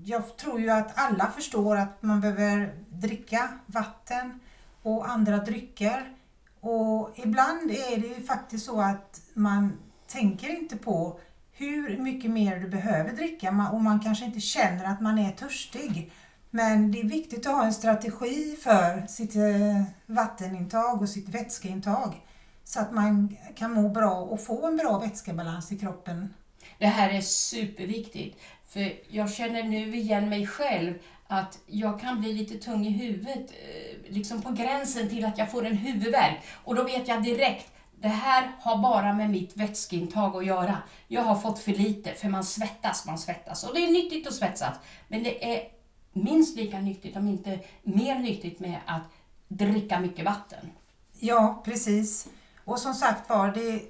jag 0.05 0.37
tror 0.37 0.61
ju 0.61 0.71
att 0.71 0.93
alla 0.95 1.31
förstår 1.31 1.77
att 1.77 2.03
man 2.03 2.21
behöver 2.21 2.75
dricka 2.89 3.49
vatten 3.67 4.41
och 4.83 5.09
andra 5.09 5.37
drycker. 5.37 6.17
Och 6.61 7.13
ibland 7.17 7.71
är 7.71 7.97
det 7.97 8.07
ju 8.07 8.23
faktiskt 8.23 8.67
så 8.67 8.81
att 8.81 9.21
man 9.35 9.79
tänker 10.07 10.49
inte 10.49 10.77
på 10.77 11.21
hur 11.53 11.99
mycket 11.99 12.31
mer 12.31 12.61
du 12.61 12.69
behöver 12.69 13.13
dricka 13.13 13.69
och 13.73 13.81
man 13.81 14.01
kanske 14.01 14.25
inte 14.25 14.41
känner 14.41 14.85
att 14.85 15.01
man 15.01 15.19
är 15.19 15.33
törstig. 15.33 16.13
Men 16.55 16.93
det 16.93 17.01
är 17.01 17.05
viktigt 17.05 17.47
att 17.47 17.55
ha 17.55 17.65
en 17.65 17.75
strategi 17.75 18.57
för 18.63 19.07
sitt 19.09 19.37
eh, 19.37 19.83
vattenintag 20.07 21.03
och 21.03 21.09
sitt 21.09 21.29
vätskeintag 21.29 22.21
så 22.65 22.81
att 22.81 22.93
man 22.93 23.37
kan 23.57 23.73
må 23.73 23.89
bra 23.89 24.15
och 24.15 24.41
få 24.41 24.67
en 24.67 24.77
bra 24.77 24.99
vätskebalans 24.99 25.73
i 25.73 25.79
kroppen. 25.79 26.35
Det 26.79 26.87
här 26.87 27.11
är 27.11 27.21
superviktigt. 27.21 28.41
För 28.69 28.93
jag 29.09 29.33
känner 29.33 29.63
nu 29.63 29.97
igen 29.97 30.29
mig 30.29 30.47
själv 30.47 30.95
att 31.27 31.59
jag 31.67 32.01
kan 32.01 32.21
bli 32.21 32.33
lite 32.33 32.59
tung 32.59 32.87
i 32.87 32.91
huvudet, 32.91 33.51
eh, 33.51 34.13
liksom 34.13 34.43
på 34.43 34.53
gränsen 34.53 35.09
till 35.09 35.25
att 35.25 35.39
jag 35.39 35.51
får 35.51 35.67
en 35.67 35.77
huvudvärk. 35.77 36.41
Och 36.65 36.75
då 36.75 36.85
vet 36.85 37.09
jag 37.09 37.23
direkt, 37.23 37.73
det 38.01 38.09
här 38.09 38.53
har 38.61 38.79
bara 38.79 39.13
med 39.13 39.31
mitt 39.31 39.57
vätskeintag 39.57 40.37
att 40.37 40.47
göra. 40.47 40.79
Jag 41.09 41.23
har 41.23 41.35
fått 41.35 41.59
för 41.59 41.73
lite, 41.73 42.15
för 42.15 42.29
man 42.29 42.45
svettas, 42.45 43.07
man 43.07 43.19
svettas. 43.19 43.65
Och 43.65 43.75
det 43.75 43.85
är 43.85 43.93
nyttigt 43.93 44.27
att 44.27 44.35
svettas, 44.35 44.77
men 45.09 45.23
det 45.23 45.55
är 45.55 45.82
minst 46.13 46.57
lika 46.57 46.79
nyttigt, 46.79 47.17
om 47.17 47.29
inte 47.29 47.61
mer 47.83 48.19
nyttigt 48.19 48.61
med 48.61 48.81
att 48.87 49.03
dricka 49.49 50.01
mycket 50.01 50.25
vatten. 50.25 50.71
Ja, 51.13 51.63
precis. 51.65 52.29
Och 52.65 52.79
som 52.79 52.95
sagt 52.95 53.29
var, 53.29 53.49
det, 53.49 53.83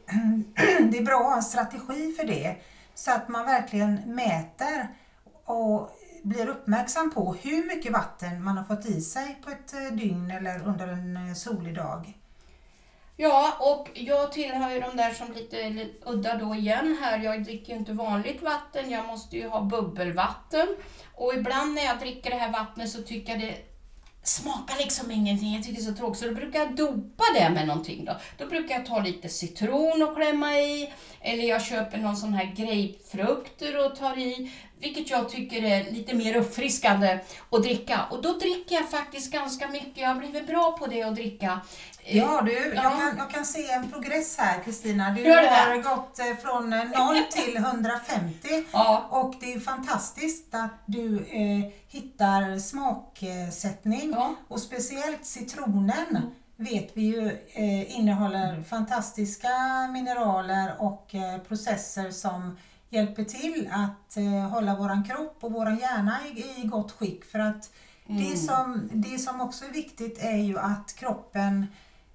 det 0.91 0.99
är 0.99 1.05
bra 1.05 1.21
att 1.21 1.26
ha 1.26 1.37
en 1.37 1.43
strategi 1.43 2.12
för 2.12 2.26
det. 2.26 2.57
Så 2.95 3.12
att 3.12 3.29
man 3.29 3.47
verkligen 3.47 3.95
mäter 3.95 4.88
och 5.45 5.91
blir 6.23 6.49
uppmärksam 6.49 7.11
på 7.11 7.35
hur 7.35 7.67
mycket 7.67 7.93
vatten 7.93 8.45
man 8.45 8.57
har 8.57 8.64
fått 8.64 8.87
i 8.87 9.00
sig 9.00 9.38
på 9.45 9.50
ett 9.50 9.75
eh, 9.75 9.97
dygn 9.97 10.31
eller 10.31 10.69
under 10.69 10.88
en 10.88 11.17
eh, 11.17 11.35
solig 11.35 11.75
dag. 11.75 12.19
Ja, 13.16 13.57
och 13.61 13.90
jag 13.95 14.33
tillhör 14.33 14.71
ju 14.71 14.81
de 14.81 14.97
där 14.97 15.12
som 15.12 15.33
lite 15.33 15.69
lite 15.69 16.11
udda 16.11 16.35
då 16.35 16.54
igen 16.54 16.99
här. 17.02 17.19
Jag 17.19 17.45
dricker 17.45 17.73
ju 17.73 17.78
inte 17.78 17.92
vanligt 17.92 18.42
vatten, 18.42 18.90
jag 18.90 19.07
måste 19.07 19.37
ju 19.37 19.49
ha 19.49 19.61
bubbelvatten. 19.61 20.76
Och 21.14 21.35
ibland 21.35 21.75
när 21.75 21.85
jag 21.85 21.99
dricker 21.99 22.31
det 22.31 22.37
här 22.37 22.52
vattnet 22.52 22.90
så 22.90 23.02
tycker 23.02 23.33
jag 23.33 23.40
det 23.40 23.73
smakar 24.23 24.78
liksom 24.78 25.11
ingenting. 25.11 25.54
Jag 25.54 25.62
tycker 25.62 25.83
det 25.83 25.88
är 25.88 25.92
så 25.92 25.99
tråkigt. 25.99 26.21
Så 26.21 26.26
då 26.26 26.35
brukar 26.35 26.59
jag 26.59 26.76
dopa 26.76 27.25
det 27.35 27.50
med 27.50 27.66
någonting 27.66 28.04
då. 28.04 28.16
Då 28.38 28.47
brukar 28.47 28.75
jag 28.75 28.87
ta 28.87 29.00
lite 29.00 29.28
citron 29.28 30.02
och 30.02 30.16
klämma 30.16 30.54
i. 30.54 30.92
Eller 31.21 31.45
jag 31.45 31.62
köper 31.62 31.99
någon 31.99 32.16
sån 32.16 32.35
här 32.35 32.45
grapefrukter 32.57 33.87
och 33.87 33.97
tar 33.97 34.19
i. 34.19 34.52
Vilket 34.78 35.11
jag 35.11 35.28
tycker 35.28 35.64
är 35.64 35.90
lite 35.90 36.14
mer 36.14 36.37
uppfriskande 36.37 37.19
att 37.50 37.62
dricka. 37.62 38.00
Och 38.11 38.23
då 38.23 38.33
dricker 38.33 38.75
jag 38.75 38.90
faktiskt 38.90 39.33
ganska 39.33 39.69
mycket. 39.69 39.97
Jag 39.97 40.09
har 40.09 40.14
blivit 40.14 40.47
bra 40.47 40.76
på 40.78 40.87
det 40.87 41.02
att 41.02 41.14
dricka. 41.14 41.61
Eh, 42.04 42.16
Ja 42.18 42.42
du, 42.47 42.52
Ja. 42.52 42.82
Jag, 42.82 42.92
kan, 42.92 43.16
jag 43.18 43.30
kan 43.30 43.44
se 43.47 43.71
en 43.71 43.90
progress 43.90 44.38
här 44.38 44.62
Kristina. 44.64 45.11
Du 45.11 45.25
har 45.32 45.82
gått 45.97 46.18
eh, 46.18 46.37
från 46.42 46.73
eh, 46.73 46.85
0 46.85 47.16
till 47.30 47.56
150 47.56 48.64
Ja. 48.73 49.06
och 49.11 49.35
det 49.40 49.52
är 49.52 49.61
fantastiskt 49.61 50.54
att 50.54 50.71
du 50.87 51.16
eh, 51.16 51.73
hittar 51.88 52.59
smaksättning 52.59 54.11
Ja. 54.14 54.35
och 54.49 54.61
speciellt 54.61 55.26
citronen 55.26 56.30
vet 56.56 56.90
vi 56.97 57.02
ju 57.02 57.26
eh, 57.52 57.99
innehåller 57.99 58.62
fantastiska 58.62 59.49
mineraler 59.92 60.75
och 60.78 61.14
eh, 61.14 61.38
processer 61.38 62.11
som 62.11 62.59
hjälper 62.90 63.25
till 63.25 63.68
att 63.73 64.16
eh, 64.16 64.49
hålla 64.50 64.75
våran 64.76 65.04
kropp 65.04 65.37
och 65.40 65.52
våran 65.52 65.78
hjärna 65.78 66.18
i, 66.35 66.61
i 66.61 66.66
gott 66.66 66.92
skick 66.92 67.25
för 67.25 67.38
att 67.38 67.71
det, 68.06 68.37
som, 68.37 68.88
det 68.92 69.18
som 69.18 69.40
också 69.40 69.64
är 69.64 69.68
viktigt 69.71 70.18
är 70.25 70.37
ju 70.37 70.59
att 70.59 70.94
kroppen 70.97 71.66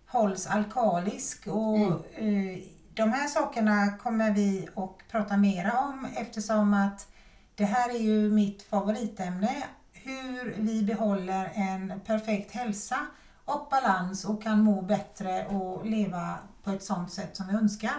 hålls 0.07 0.47
alkalisk 0.47 1.47
och 1.47 1.77
eh, 2.19 2.57
de 2.93 3.11
här 3.11 3.27
sakerna 3.27 3.97
kommer 3.97 4.31
vi 4.31 4.67
att 4.75 5.11
prata 5.11 5.37
mera 5.37 5.79
om 5.79 6.07
eftersom 6.15 6.73
att 6.73 7.07
det 7.55 7.65
här 7.65 7.89
är 7.89 7.99
ju 7.99 8.31
mitt 8.31 8.63
favoritämne. 8.63 9.63
Hur 9.93 10.55
vi 10.57 10.83
behåller 10.83 11.51
en 11.53 11.99
perfekt 12.05 12.51
hälsa 12.51 12.97
och 13.45 13.67
balans 13.71 14.25
och 14.25 14.43
kan 14.43 14.61
må 14.61 14.81
bättre 14.81 15.45
och 15.45 15.85
leva 15.85 16.37
på 16.63 16.71
ett 16.71 16.83
sådant 16.83 17.11
sätt 17.11 17.35
som 17.35 17.47
vi 17.47 17.53
önskar. 17.53 17.95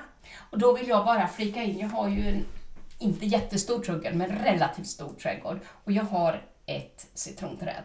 Och 0.51 0.59
då 0.59 0.77
vill 0.77 0.89
jag 0.89 1.05
bara 1.05 1.29
flika 1.29 1.63
in, 1.63 1.79
jag 1.79 1.89
har 1.89 2.09
ju 2.09 2.29
en 2.29 2.45
inte 2.99 3.27
jättestor 3.27 3.83
trädgård, 3.83 4.15
men 4.15 4.31
relativt 4.31 4.87
stor 4.87 5.13
trädgård. 5.13 5.61
Och 5.85 5.93
jag 5.93 6.05
har 6.05 6.43
ett 6.67 7.07
citronträd. 7.15 7.85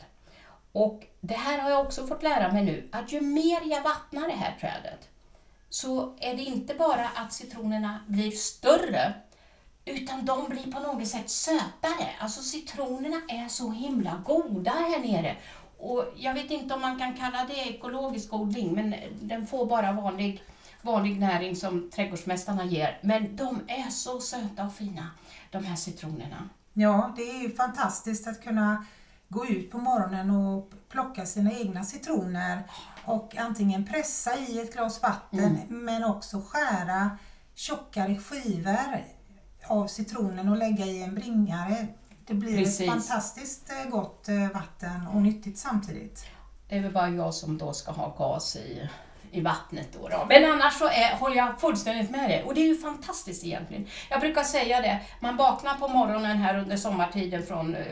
Och 0.74 1.06
det 1.22 1.34
här 1.34 1.60
har 1.60 1.70
jag 1.70 1.86
också 1.86 2.08
fått 2.08 2.24
lära 2.24 2.52
mig 2.52 2.64
nu, 2.64 2.90
att 2.92 3.12
ju 3.12 3.22
mer 3.22 3.60
jag 3.66 3.84
vattnar 3.84 4.28
det 4.28 4.34
här 4.34 4.58
trädet, 4.60 5.10
så 5.70 6.16
är 6.20 6.36
det 6.36 6.44
inte 6.44 6.74
bara 6.74 7.08
att 7.16 7.34
citronerna 7.34 8.00
blir 8.08 8.32
större, 8.32 9.14
utan 9.86 10.26
de 10.26 10.50
blir 10.50 10.72
på 10.72 10.80
något 10.80 11.08
sätt 11.08 11.30
sötare. 11.30 12.10
Alltså 12.20 12.42
citronerna 12.42 13.22
är 13.28 13.48
så 13.48 13.72
himla 13.72 14.22
goda 14.26 14.72
här 14.72 15.00
nere. 15.00 15.36
Och 15.78 16.06
jag 16.16 16.34
vet 16.34 16.52
inte 16.52 16.74
om 16.74 16.82
man 16.82 17.00
kan 17.00 17.14
kalla 17.14 17.46
det 17.46 17.54
ekologisk 17.54 18.34
odling, 18.34 18.74
men 18.74 18.96
den 19.22 19.48
får 19.48 19.66
bara 19.66 19.92
vanlig, 19.92 20.44
vanlig 20.82 21.20
näring 21.20 21.56
som 21.56 21.92
trädgårdsmästarna 21.92 22.66
ger. 22.66 23.00
Men 23.02 23.36
de 23.36 23.62
är 23.68 23.90
så 23.90 24.20
söta 24.20 24.66
och 24.66 24.74
fina, 24.74 25.12
de 25.52 25.64
här 25.64 25.76
citronerna. 25.76 26.50
Ja, 26.74 27.14
det 27.16 27.22
är 27.22 27.42
ju 27.42 27.56
fantastiskt 27.56 28.28
att 28.28 28.44
kunna 28.44 28.86
gå 29.34 29.46
ut 29.46 29.72
på 29.72 29.78
morgonen 29.78 30.30
och 30.30 30.72
plocka 30.90 31.26
sina 31.26 31.52
egna 31.52 31.84
citroner 31.84 32.64
och 33.06 33.38
antingen 33.38 33.86
pressa 33.86 34.38
i 34.38 34.60
ett 34.60 34.74
glas 34.74 35.02
vatten 35.02 35.60
men 35.68 36.04
också 36.04 36.42
skära 36.48 37.18
tjockare 37.56 38.18
skivor 38.18 39.06
av 39.68 39.88
citronen 39.88 40.50
och 40.50 40.58
lägga 40.58 40.86
i 40.86 41.04
en 41.04 41.16
bringare. 41.16 41.88
Det 42.28 42.34
blir 42.34 42.58
Precis. 42.58 42.82
ett 42.82 42.88
fantastiskt 42.88 43.72
eh, 43.72 43.90
gott 43.90 44.30
eh, 44.30 44.50
vatten 44.54 45.08
och 45.14 45.22
nyttigt 45.22 45.58
samtidigt. 45.58 46.26
Det 46.70 46.78
är 46.78 46.82
väl 46.82 46.94
bara 46.94 47.10
jag 47.10 47.34
som 47.34 47.58
då 47.58 47.74
ska 47.74 47.92
ha 47.92 48.16
gas 48.18 48.56
i, 48.56 48.90
i 49.32 49.42
vattnet 49.42 49.88
då, 49.94 50.08
då. 50.08 50.26
Men 50.30 50.52
annars 50.52 50.74
så 50.74 50.86
är, 50.86 51.18
håller 51.20 51.36
jag 51.36 51.60
fullständigt 51.60 52.12
med 52.12 52.30
dig. 52.30 52.44
Och 52.44 52.54
det 52.54 52.62
är 52.62 52.68
ju 52.68 52.78
fantastiskt 52.78 53.44
egentligen. 53.44 53.88
Jag 54.10 54.20
brukar 54.20 54.44
säga 54.44 54.82
det, 54.82 55.02
man 55.20 55.38
vaknar 55.38 55.74
på 55.74 55.88
morgonen 55.88 56.38
här 56.38 56.58
under 56.58 56.78
sommartiden 56.78 57.46
från 57.46 57.76
eh, 57.76 57.84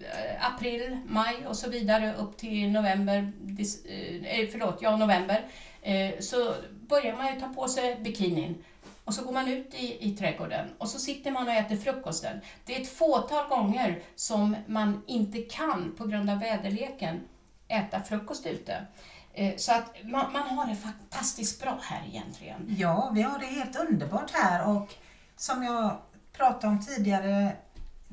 Eh, 0.00 0.46
april, 0.46 0.98
maj 1.06 1.46
och 1.46 1.56
så 1.56 1.70
vidare 1.70 2.14
upp 2.14 2.36
till 2.36 2.70
november, 2.70 3.32
dis, 3.40 3.84
eh, 3.84 4.40
eh, 4.40 4.48
förlåt, 4.52 4.78
ja 4.80 4.96
november, 4.96 5.44
eh, 5.82 6.20
så 6.20 6.54
börjar 6.88 7.16
man 7.16 7.34
ju 7.34 7.40
ta 7.40 7.48
på 7.48 7.68
sig 7.68 7.96
bikinin. 8.00 8.64
Och 9.04 9.14
så 9.14 9.24
går 9.24 9.32
man 9.32 9.48
ut 9.48 9.74
i, 9.74 10.08
i 10.08 10.16
trädgården 10.16 10.68
och 10.78 10.88
så 10.88 10.98
sitter 10.98 11.30
man 11.30 11.48
och 11.48 11.54
äter 11.54 11.76
frukosten. 11.76 12.40
Det 12.64 12.76
är 12.76 12.80
ett 12.80 12.92
fåtal 12.92 13.48
gånger 13.48 14.02
som 14.14 14.56
man 14.66 15.02
inte 15.06 15.42
kan, 15.42 15.94
på 15.98 16.06
grund 16.06 16.30
av 16.30 16.38
väderleken, 16.38 17.20
äta 17.68 18.02
frukost 18.02 18.46
ute. 18.46 18.86
Eh, 19.34 19.56
så 19.56 19.72
att 19.72 19.94
man, 20.04 20.32
man, 20.32 20.42
har 20.42 20.66
det 20.66 20.76
fantastiskt 20.76 21.62
bra 21.62 21.78
här 21.82 22.02
egentligen. 22.08 22.76
Ja, 22.78 23.10
vi 23.14 23.22
har 23.22 23.38
det 23.38 23.46
helt 23.46 23.76
underbart 23.76 24.30
här 24.30 24.68
och 24.68 24.94
som 25.36 25.62
jag 25.62 25.98
pratade 26.32 26.66
om 26.66 26.80
tidigare 26.80 27.56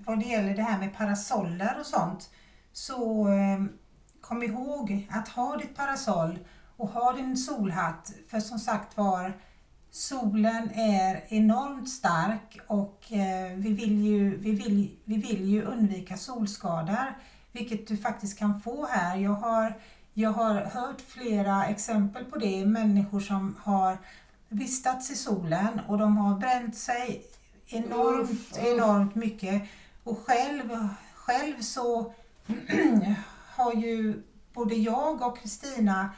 vad 0.05 0.19
det 0.19 0.25
gäller 0.25 0.55
det 0.55 0.61
här 0.61 0.79
med 0.79 0.97
parasoller 0.97 1.77
och 1.79 1.85
sånt 1.85 2.29
så 2.73 3.27
eh, 3.27 3.65
kom 4.21 4.43
ihåg 4.43 5.07
att 5.11 5.27
ha 5.27 5.57
ditt 5.57 5.75
parasoll 5.75 6.39
och 6.77 6.89
ha 6.89 7.13
din 7.13 7.37
solhatt 7.37 8.13
för 8.27 8.39
som 8.39 8.59
sagt 8.59 8.97
var 8.97 9.33
solen 9.91 10.69
är 10.73 11.23
enormt 11.27 11.89
stark 11.89 12.59
och 12.67 13.11
eh, 13.11 13.53
vi, 13.55 13.73
vill 13.73 14.05
ju, 14.05 14.37
vi, 14.37 14.51
vill, 14.51 14.97
vi 15.05 15.17
vill 15.17 15.45
ju 15.45 15.63
undvika 15.63 16.17
solskador 16.17 17.15
vilket 17.51 17.87
du 17.87 17.97
faktiskt 17.97 18.39
kan 18.39 18.61
få 18.61 18.85
här. 18.85 19.17
Jag 19.17 19.31
har, 19.31 19.73
jag 20.13 20.29
har 20.29 20.53
hört 20.61 21.01
flera 21.01 21.65
exempel 21.65 22.25
på 22.25 22.39
det, 22.39 22.65
människor 22.65 23.19
som 23.19 23.55
har 23.63 23.97
vistats 24.49 25.11
i 25.11 25.15
solen 25.15 25.81
och 25.87 25.97
de 25.97 26.17
har 26.17 26.39
bränt 26.39 26.77
sig 26.77 27.23
enormt, 27.67 28.57
enormt 28.57 29.15
mycket. 29.15 29.63
Och 30.07 30.19
själv, 30.25 30.87
själv 31.15 31.61
så 31.61 32.13
har 33.55 33.73
ju 33.73 34.23
både 34.53 34.75
jag 34.75 35.21
och 35.21 35.39
Kristina 35.39 36.09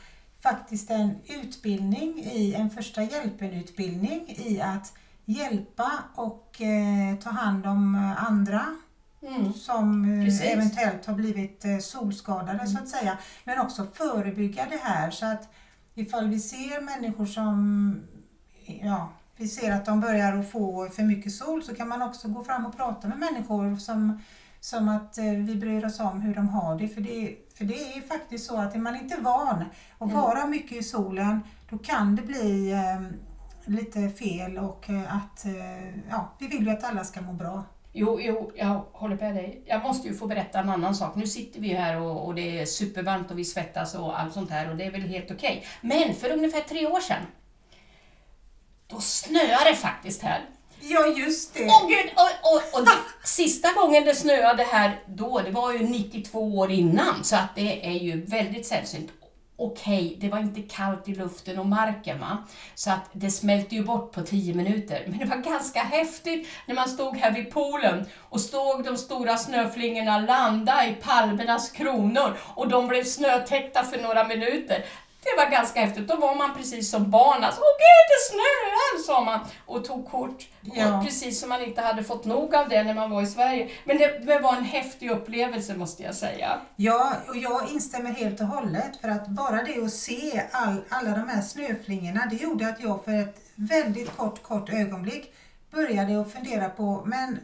faktiskt 0.43 0.89
en 0.89 1.15
utbildning 1.25 2.19
i 2.19 2.53
en 2.53 2.69
första 2.69 3.03
hjälpen-utbildning 3.03 4.25
i 4.27 4.62
att 4.62 4.93
hjälpa 5.25 5.91
och 6.15 6.62
eh, 6.62 7.15
ta 7.15 7.29
hand 7.29 7.65
om 7.65 8.13
andra 8.17 8.65
mm. 9.22 9.53
som 9.53 10.05
eh, 10.22 10.51
eventuellt 10.51 11.05
har 11.05 11.13
blivit 11.13 11.65
eh, 11.65 11.77
solskadade 11.77 12.51
mm. 12.51 12.67
så 12.67 12.77
att 12.77 12.89
säga. 12.89 13.17
Men 13.43 13.60
också 13.60 13.88
förebygga 13.93 14.67
det 14.69 14.79
här 14.84 15.12
så 15.12 15.25
att 15.25 15.53
ifall 15.96 16.27
vi 16.27 16.39
ser 16.39 16.81
människor 16.81 17.25
som 17.25 17.96
ja, 18.65 19.12
vi 19.39 19.48
ser 19.48 19.72
att 19.72 19.86
de 19.86 20.00
börjar 20.00 20.38
att 20.38 20.51
få 20.51 20.89
för 20.89 21.03
mycket 21.03 21.31
sol 21.31 21.63
så 21.63 21.75
kan 21.75 21.88
man 21.88 22.01
också 22.01 22.27
gå 22.27 22.43
fram 22.43 22.65
och 22.65 22.77
prata 22.77 23.08
med 23.08 23.19
människor 23.19 23.75
som, 23.75 24.22
som 24.60 24.89
att 24.89 25.17
eh, 25.17 25.24
vi 25.25 25.55
bryr 25.55 25.86
oss 25.86 26.00
om 26.00 26.22
hur 26.22 26.36
de 26.36 26.50
har 26.50 26.79
det. 26.79 26.88
För 26.88 27.01
det, 27.01 27.36
för 27.58 27.65
det 27.65 27.93
är 27.93 28.01
faktiskt 28.01 28.46
så 28.46 28.58
att 28.58 28.75
är 28.75 28.79
man 28.79 28.96
inte 28.96 29.22
van 29.22 29.63
att 29.98 30.12
mm. 30.12 30.22
vara 30.22 30.46
mycket 30.46 30.77
i 30.77 30.84
solen 30.84 31.41
då 31.69 31.77
kan 31.77 32.15
det 32.15 32.22
bli 32.22 32.72
eh, 32.72 33.01
lite 33.65 34.10
fel 34.10 34.58
och 34.58 34.89
eh, 34.89 35.15
att 35.15 35.46
eh, 35.46 36.10
ja, 36.10 36.36
vi 36.39 36.48
vill 36.48 36.65
ju 36.65 36.69
att 36.72 36.84
alla 36.84 37.03
ska 37.03 37.22
må 37.22 37.34
bra. 37.34 37.63
Jo, 37.93 38.19
jo, 38.22 38.51
jag 38.55 38.86
håller 38.91 39.15
med 39.15 39.36
dig. 39.36 39.63
Jag 39.65 39.84
måste 39.84 40.08
ju 40.08 40.13
få 40.13 40.27
berätta 40.27 40.60
en 40.60 40.69
annan 40.69 40.96
sak. 40.96 41.15
Nu 41.15 41.27
sitter 41.27 41.62
vi 41.62 41.74
här 41.74 42.01
och, 42.01 42.25
och 42.25 42.36
det 42.36 42.60
är 42.60 42.65
supervarmt 42.65 43.31
och 43.31 43.39
vi 43.39 43.46
svettas 43.46 43.96
och 43.96 44.19
allt 44.19 44.34
sånt 44.34 44.50
här 44.50 44.69
och 44.69 44.77
det 44.77 44.84
är 44.84 44.91
väl 44.91 45.01
helt 45.01 45.31
okej. 45.31 45.65
Okay. 45.81 45.89
Men 46.05 46.15
för 46.15 46.34
ungefär 46.34 46.62
tre 46.62 46.88
år 46.88 47.00
sedan, 47.00 47.22
då 48.89 49.01
snöade 49.01 49.69
det 49.69 49.75
faktiskt 49.75 50.22
här. 50.22 50.46
Ja, 50.81 51.05
just 51.05 51.53
det. 51.53 51.65
Åh 51.65 51.88
gud! 51.88 52.12
Och, 52.15 52.53
och, 52.53 52.81
och 52.81 52.88
sista 53.24 53.74
gången 53.74 54.03
det 54.03 54.15
snöade 54.15 54.63
här 54.63 55.03
då, 55.08 55.39
det 55.39 55.51
var 55.51 55.74
ju 55.74 55.79
92 55.79 56.58
år 56.58 56.72
innan, 56.72 57.24
så 57.24 57.36
att 57.36 57.55
det 57.55 57.88
är 57.88 58.00
ju 58.00 58.25
väldigt 58.25 58.65
sällsynt 58.65 59.12
okej, 59.60 60.05
okay, 60.05 60.15
det 60.19 60.29
var 60.29 60.39
inte 60.39 60.62
kallt 60.62 61.08
i 61.08 61.15
luften 61.15 61.60
och 61.60 61.65
marken 61.65 62.19
va. 62.19 62.38
Så 62.75 62.91
att 62.91 63.10
det 63.13 63.31
smälte 63.31 63.75
ju 63.75 63.84
bort 63.84 64.12
på 64.12 64.22
10 64.22 64.53
minuter. 64.53 65.05
Men 65.08 65.19
det 65.19 65.25
var 65.25 65.38
ganska 65.38 65.79
häftigt 65.79 66.48
när 66.66 66.75
man 66.75 66.90
stod 66.90 67.18
här 67.18 67.31
vid 67.31 67.51
poolen 67.51 68.05
och 68.20 68.42
såg 68.42 68.83
de 68.83 68.98
stora 68.98 69.37
snöflingorna 69.37 70.20
landa 70.20 70.87
i 70.87 70.94
palmernas 70.94 71.72
kronor 71.72 72.37
och 72.55 72.68
de 72.68 72.87
blev 72.87 73.03
snötäckta 73.03 73.83
för 73.83 74.01
några 74.01 74.24
minuter. 74.24 74.85
Det 75.24 75.34
var 75.38 75.51
ganska 75.51 75.79
häftigt. 75.79 76.08
Då 76.08 76.16
var 76.16 76.36
man 76.36 76.55
precis 76.55 76.92
som 76.92 77.12
barn. 77.12 77.44
Alltså, 77.44 77.62
Åh 77.62 77.75
gud, 77.84 78.05
det 78.12 78.22
snöar! 78.29 78.70
sa 79.10 79.22
man 79.24 79.40
och 79.66 79.86
tog 79.86 80.10
kort. 80.10 80.48
Ja. 80.62 81.01
precis 81.05 81.40
som 81.40 81.50
man 81.50 81.62
inte 81.62 81.82
hade 81.82 82.03
fått 82.03 82.25
nog 82.25 82.55
av 82.55 82.70
det 82.70 82.84
när 82.84 82.94
man 82.94 83.10
var 83.12 83.22
i 83.22 83.27
Sverige. 83.27 83.70
Men 83.86 83.98
det, 83.98 84.20
det 84.25 84.40
var 84.40 84.55
en 84.55 84.64
häftig 84.64 85.12
upplevelse 85.12 85.75
måste 85.75 86.03
jag 86.03 86.16
säga. 86.16 86.62
Ja, 86.75 87.14
och 87.27 87.38
jag 87.38 87.70
instämmer 87.70 88.12
helt 88.12 88.42
och 88.42 88.48
hållet. 88.48 89.01
För 89.01 89.10
att 89.10 89.27
bara 89.27 89.64
det 89.64 89.84
att 89.84 89.94
se 89.94 90.44
all, 90.51 90.82
alla 90.90 91.12
de 91.12 91.29
här 91.29 91.42
snöflingorna, 91.42 92.25
det 92.29 92.36
gjorde 92.36 92.68
att 92.68 92.84
jag 92.84 93.05
för 93.05 93.14
ett 93.14 93.38
väldigt 93.55 94.18
kort, 94.18 94.44
kort 94.44 94.70
ögonblick 94.70 95.34
började 95.72 96.22
att 96.22 96.32
fundera 96.34 96.70
på, 96.70 97.03
men 97.05 97.40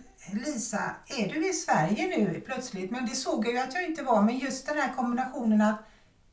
Lisa, 0.45 0.95
är 1.07 1.33
du 1.33 1.49
i 1.49 1.53
Sverige 1.53 2.17
nu 2.17 2.41
plötsligt? 2.45 2.91
Men 2.91 3.05
det 3.05 3.15
såg 3.15 3.45
jag 3.45 3.53
ju 3.53 3.59
att 3.59 3.73
jag 3.73 3.83
inte 3.83 4.03
var. 4.03 4.21
Men 4.21 4.37
just 4.37 4.67
den 4.67 4.77
här 4.77 4.93
kombinationen 4.95 5.61
att 5.61 5.81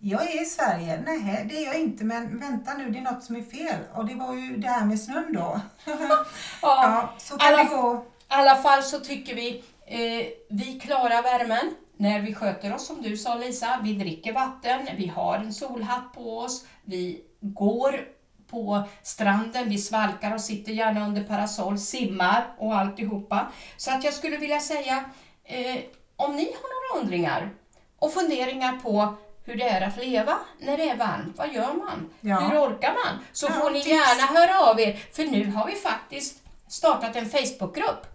jag 0.04 0.22
är 0.22 0.42
i 0.42 0.44
Sverige. 0.44 1.02
Nej, 1.06 1.46
det 1.48 1.56
är 1.56 1.66
jag 1.66 1.80
inte, 1.80 2.04
men 2.04 2.38
vänta 2.38 2.74
nu, 2.74 2.90
det 2.90 2.98
är 2.98 3.02
något 3.02 3.24
som 3.24 3.36
är 3.36 3.42
fel. 3.42 3.78
Och 3.94 4.06
det 4.06 4.14
var 4.14 4.34
ju 4.34 4.56
det 4.56 4.68
här 4.68 4.84
med 4.86 5.00
snön 5.00 5.32
då. 5.32 5.60
ja, 5.86 6.24
ja, 6.62 7.14
så 7.18 7.36
kan 7.36 7.54
alla, 7.54 7.64
det 7.64 7.70
gå. 7.76 8.04
I 8.04 8.24
alla 8.26 8.56
fall 8.56 8.82
så 8.82 9.00
tycker 9.00 9.34
vi, 9.34 9.64
eh, 9.86 10.26
vi 10.48 10.80
klarar 10.80 11.22
värmen 11.22 11.74
när 11.96 12.20
vi 12.20 12.34
sköter 12.34 12.74
oss 12.74 12.86
som 12.86 13.02
du 13.02 13.16
sa 13.16 13.34
Lisa. 13.34 13.80
Vi 13.82 13.94
dricker 13.94 14.32
vatten, 14.32 14.88
vi 14.96 15.06
har 15.06 15.36
en 15.36 15.52
solhatt 15.52 16.12
på 16.14 16.38
oss, 16.38 16.66
vi 16.84 17.24
går 17.40 18.08
på 18.50 18.82
stranden, 19.02 19.68
vi 19.68 19.78
svalkar 19.78 20.34
och 20.34 20.40
sitter 20.40 20.72
gärna 20.72 21.06
under 21.06 21.24
parasoll, 21.24 21.78
simmar 21.78 22.54
och 22.58 22.76
alltihopa. 22.76 23.52
Så 23.76 23.90
att 23.90 24.04
jag 24.04 24.14
skulle 24.14 24.36
vilja 24.36 24.60
säga, 24.60 25.04
eh, 25.44 25.80
om 26.16 26.36
ni 26.36 26.44
har 26.44 26.92
några 26.92 27.02
undringar 27.02 27.50
och 27.98 28.12
funderingar 28.12 28.80
på 28.82 29.16
hur 29.44 29.56
det 29.56 29.68
är 29.68 29.80
att 29.80 29.96
leva 29.96 30.38
när 30.58 30.76
det 30.76 30.88
är 30.88 30.96
varmt. 30.96 31.38
Vad 31.38 31.52
gör 31.52 31.72
man? 31.72 32.10
Ja. 32.20 32.40
Hur 32.40 32.58
orkar 32.58 32.94
man? 33.04 33.24
Så 33.32 33.46
ja, 33.46 33.52
får 33.52 33.70
ni 33.70 33.82
tips. 33.82 33.88
gärna 33.88 34.40
höra 34.40 34.70
av 34.70 34.80
er, 34.80 35.06
för 35.12 35.24
nu 35.24 35.50
har 35.50 35.66
vi 35.66 35.74
faktiskt 35.74 36.42
startat 36.68 37.16
en 37.16 37.30
Facebookgrupp. 37.30 38.06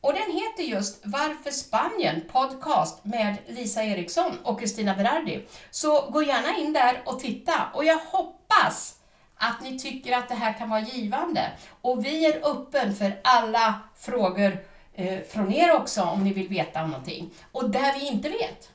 Och 0.00 0.12
den 0.12 0.32
heter 0.32 0.62
just 0.62 1.00
Varför 1.04 1.50
Spanien 1.50 2.22
podcast 2.32 3.04
med 3.04 3.36
Lisa 3.46 3.84
Eriksson 3.84 4.38
och 4.42 4.60
Kristina 4.60 4.94
Berardi. 4.94 5.46
Så 5.70 6.10
gå 6.10 6.22
gärna 6.22 6.56
in 6.56 6.72
där 6.72 7.02
och 7.04 7.20
titta. 7.20 7.54
Och 7.74 7.84
jag 7.84 7.98
hoppas 7.98 8.96
att 9.36 9.62
ni 9.62 9.78
tycker 9.78 10.16
att 10.16 10.28
det 10.28 10.34
här 10.34 10.52
kan 10.52 10.70
vara 10.70 10.80
givande. 10.80 11.50
Och 11.80 12.04
vi 12.04 12.26
är 12.26 12.50
öppen 12.50 12.94
för 12.94 13.20
alla 13.24 13.74
frågor 13.98 14.58
eh, 14.94 15.20
från 15.22 15.52
er 15.52 15.72
också 15.72 16.02
om 16.02 16.24
ni 16.24 16.32
vill 16.32 16.48
veta 16.48 16.86
någonting. 16.86 17.30
Och 17.52 17.70
där 17.70 17.94
vi 17.98 18.06
inte 18.06 18.28
vet, 18.28 18.70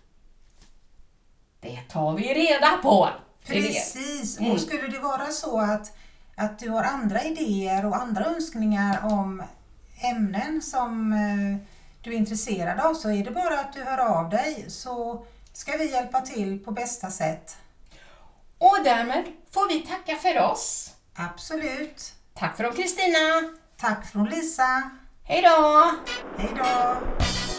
tar 1.90 2.14
vi 2.14 2.34
reda 2.34 2.78
på. 2.82 3.10
Precis, 3.46 4.40
mm. 4.40 4.52
och 4.52 4.60
skulle 4.60 4.88
det 4.88 5.00
vara 5.00 5.28
så 5.28 5.60
att, 5.60 5.98
att 6.36 6.60
du 6.60 6.70
har 6.70 6.84
andra 6.84 7.24
idéer 7.24 7.86
och 7.86 7.96
andra 7.96 8.26
önskningar 8.26 9.00
om 9.04 9.44
ämnen 10.02 10.62
som 10.62 11.14
eh, 11.14 11.68
du 12.02 12.14
är 12.14 12.18
intresserad 12.18 12.80
av 12.80 12.94
så 12.94 13.12
är 13.12 13.24
det 13.24 13.32
bara 13.32 13.60
att 13.60 13.74
du 13.74 13.84
hör 13.84 13.98
av 13.98 14.30
dig 14.30 14.66
så 14.68 15.26
ska 15.54 15.78
vi 15.78 15.92
hjälpa 15.92 16.22
till 16.22 16.60
på 16.60 16.72
bästa 16.72 17.10
sätt. 17.10 17.58
Och 18.58 18.78
därmed 18.84 19.24
får 19.52 19.70
vi 19.70 19.80
tacka 19.80 20.16
för 20.16 20.40
oss. 20.40 20.92
Absolut. 21.16 22.14
Tack 22.34 22.58
från 22.58 22.74
Kristina. 22.74 23.50
Tack 23.78 24.12
från 24.12 24.26
Lisa. 24.26 24.92
Hej 25.24 25.42
då. 25.42 25.92
Hej 26.38 26.50
då. 26.58 27.51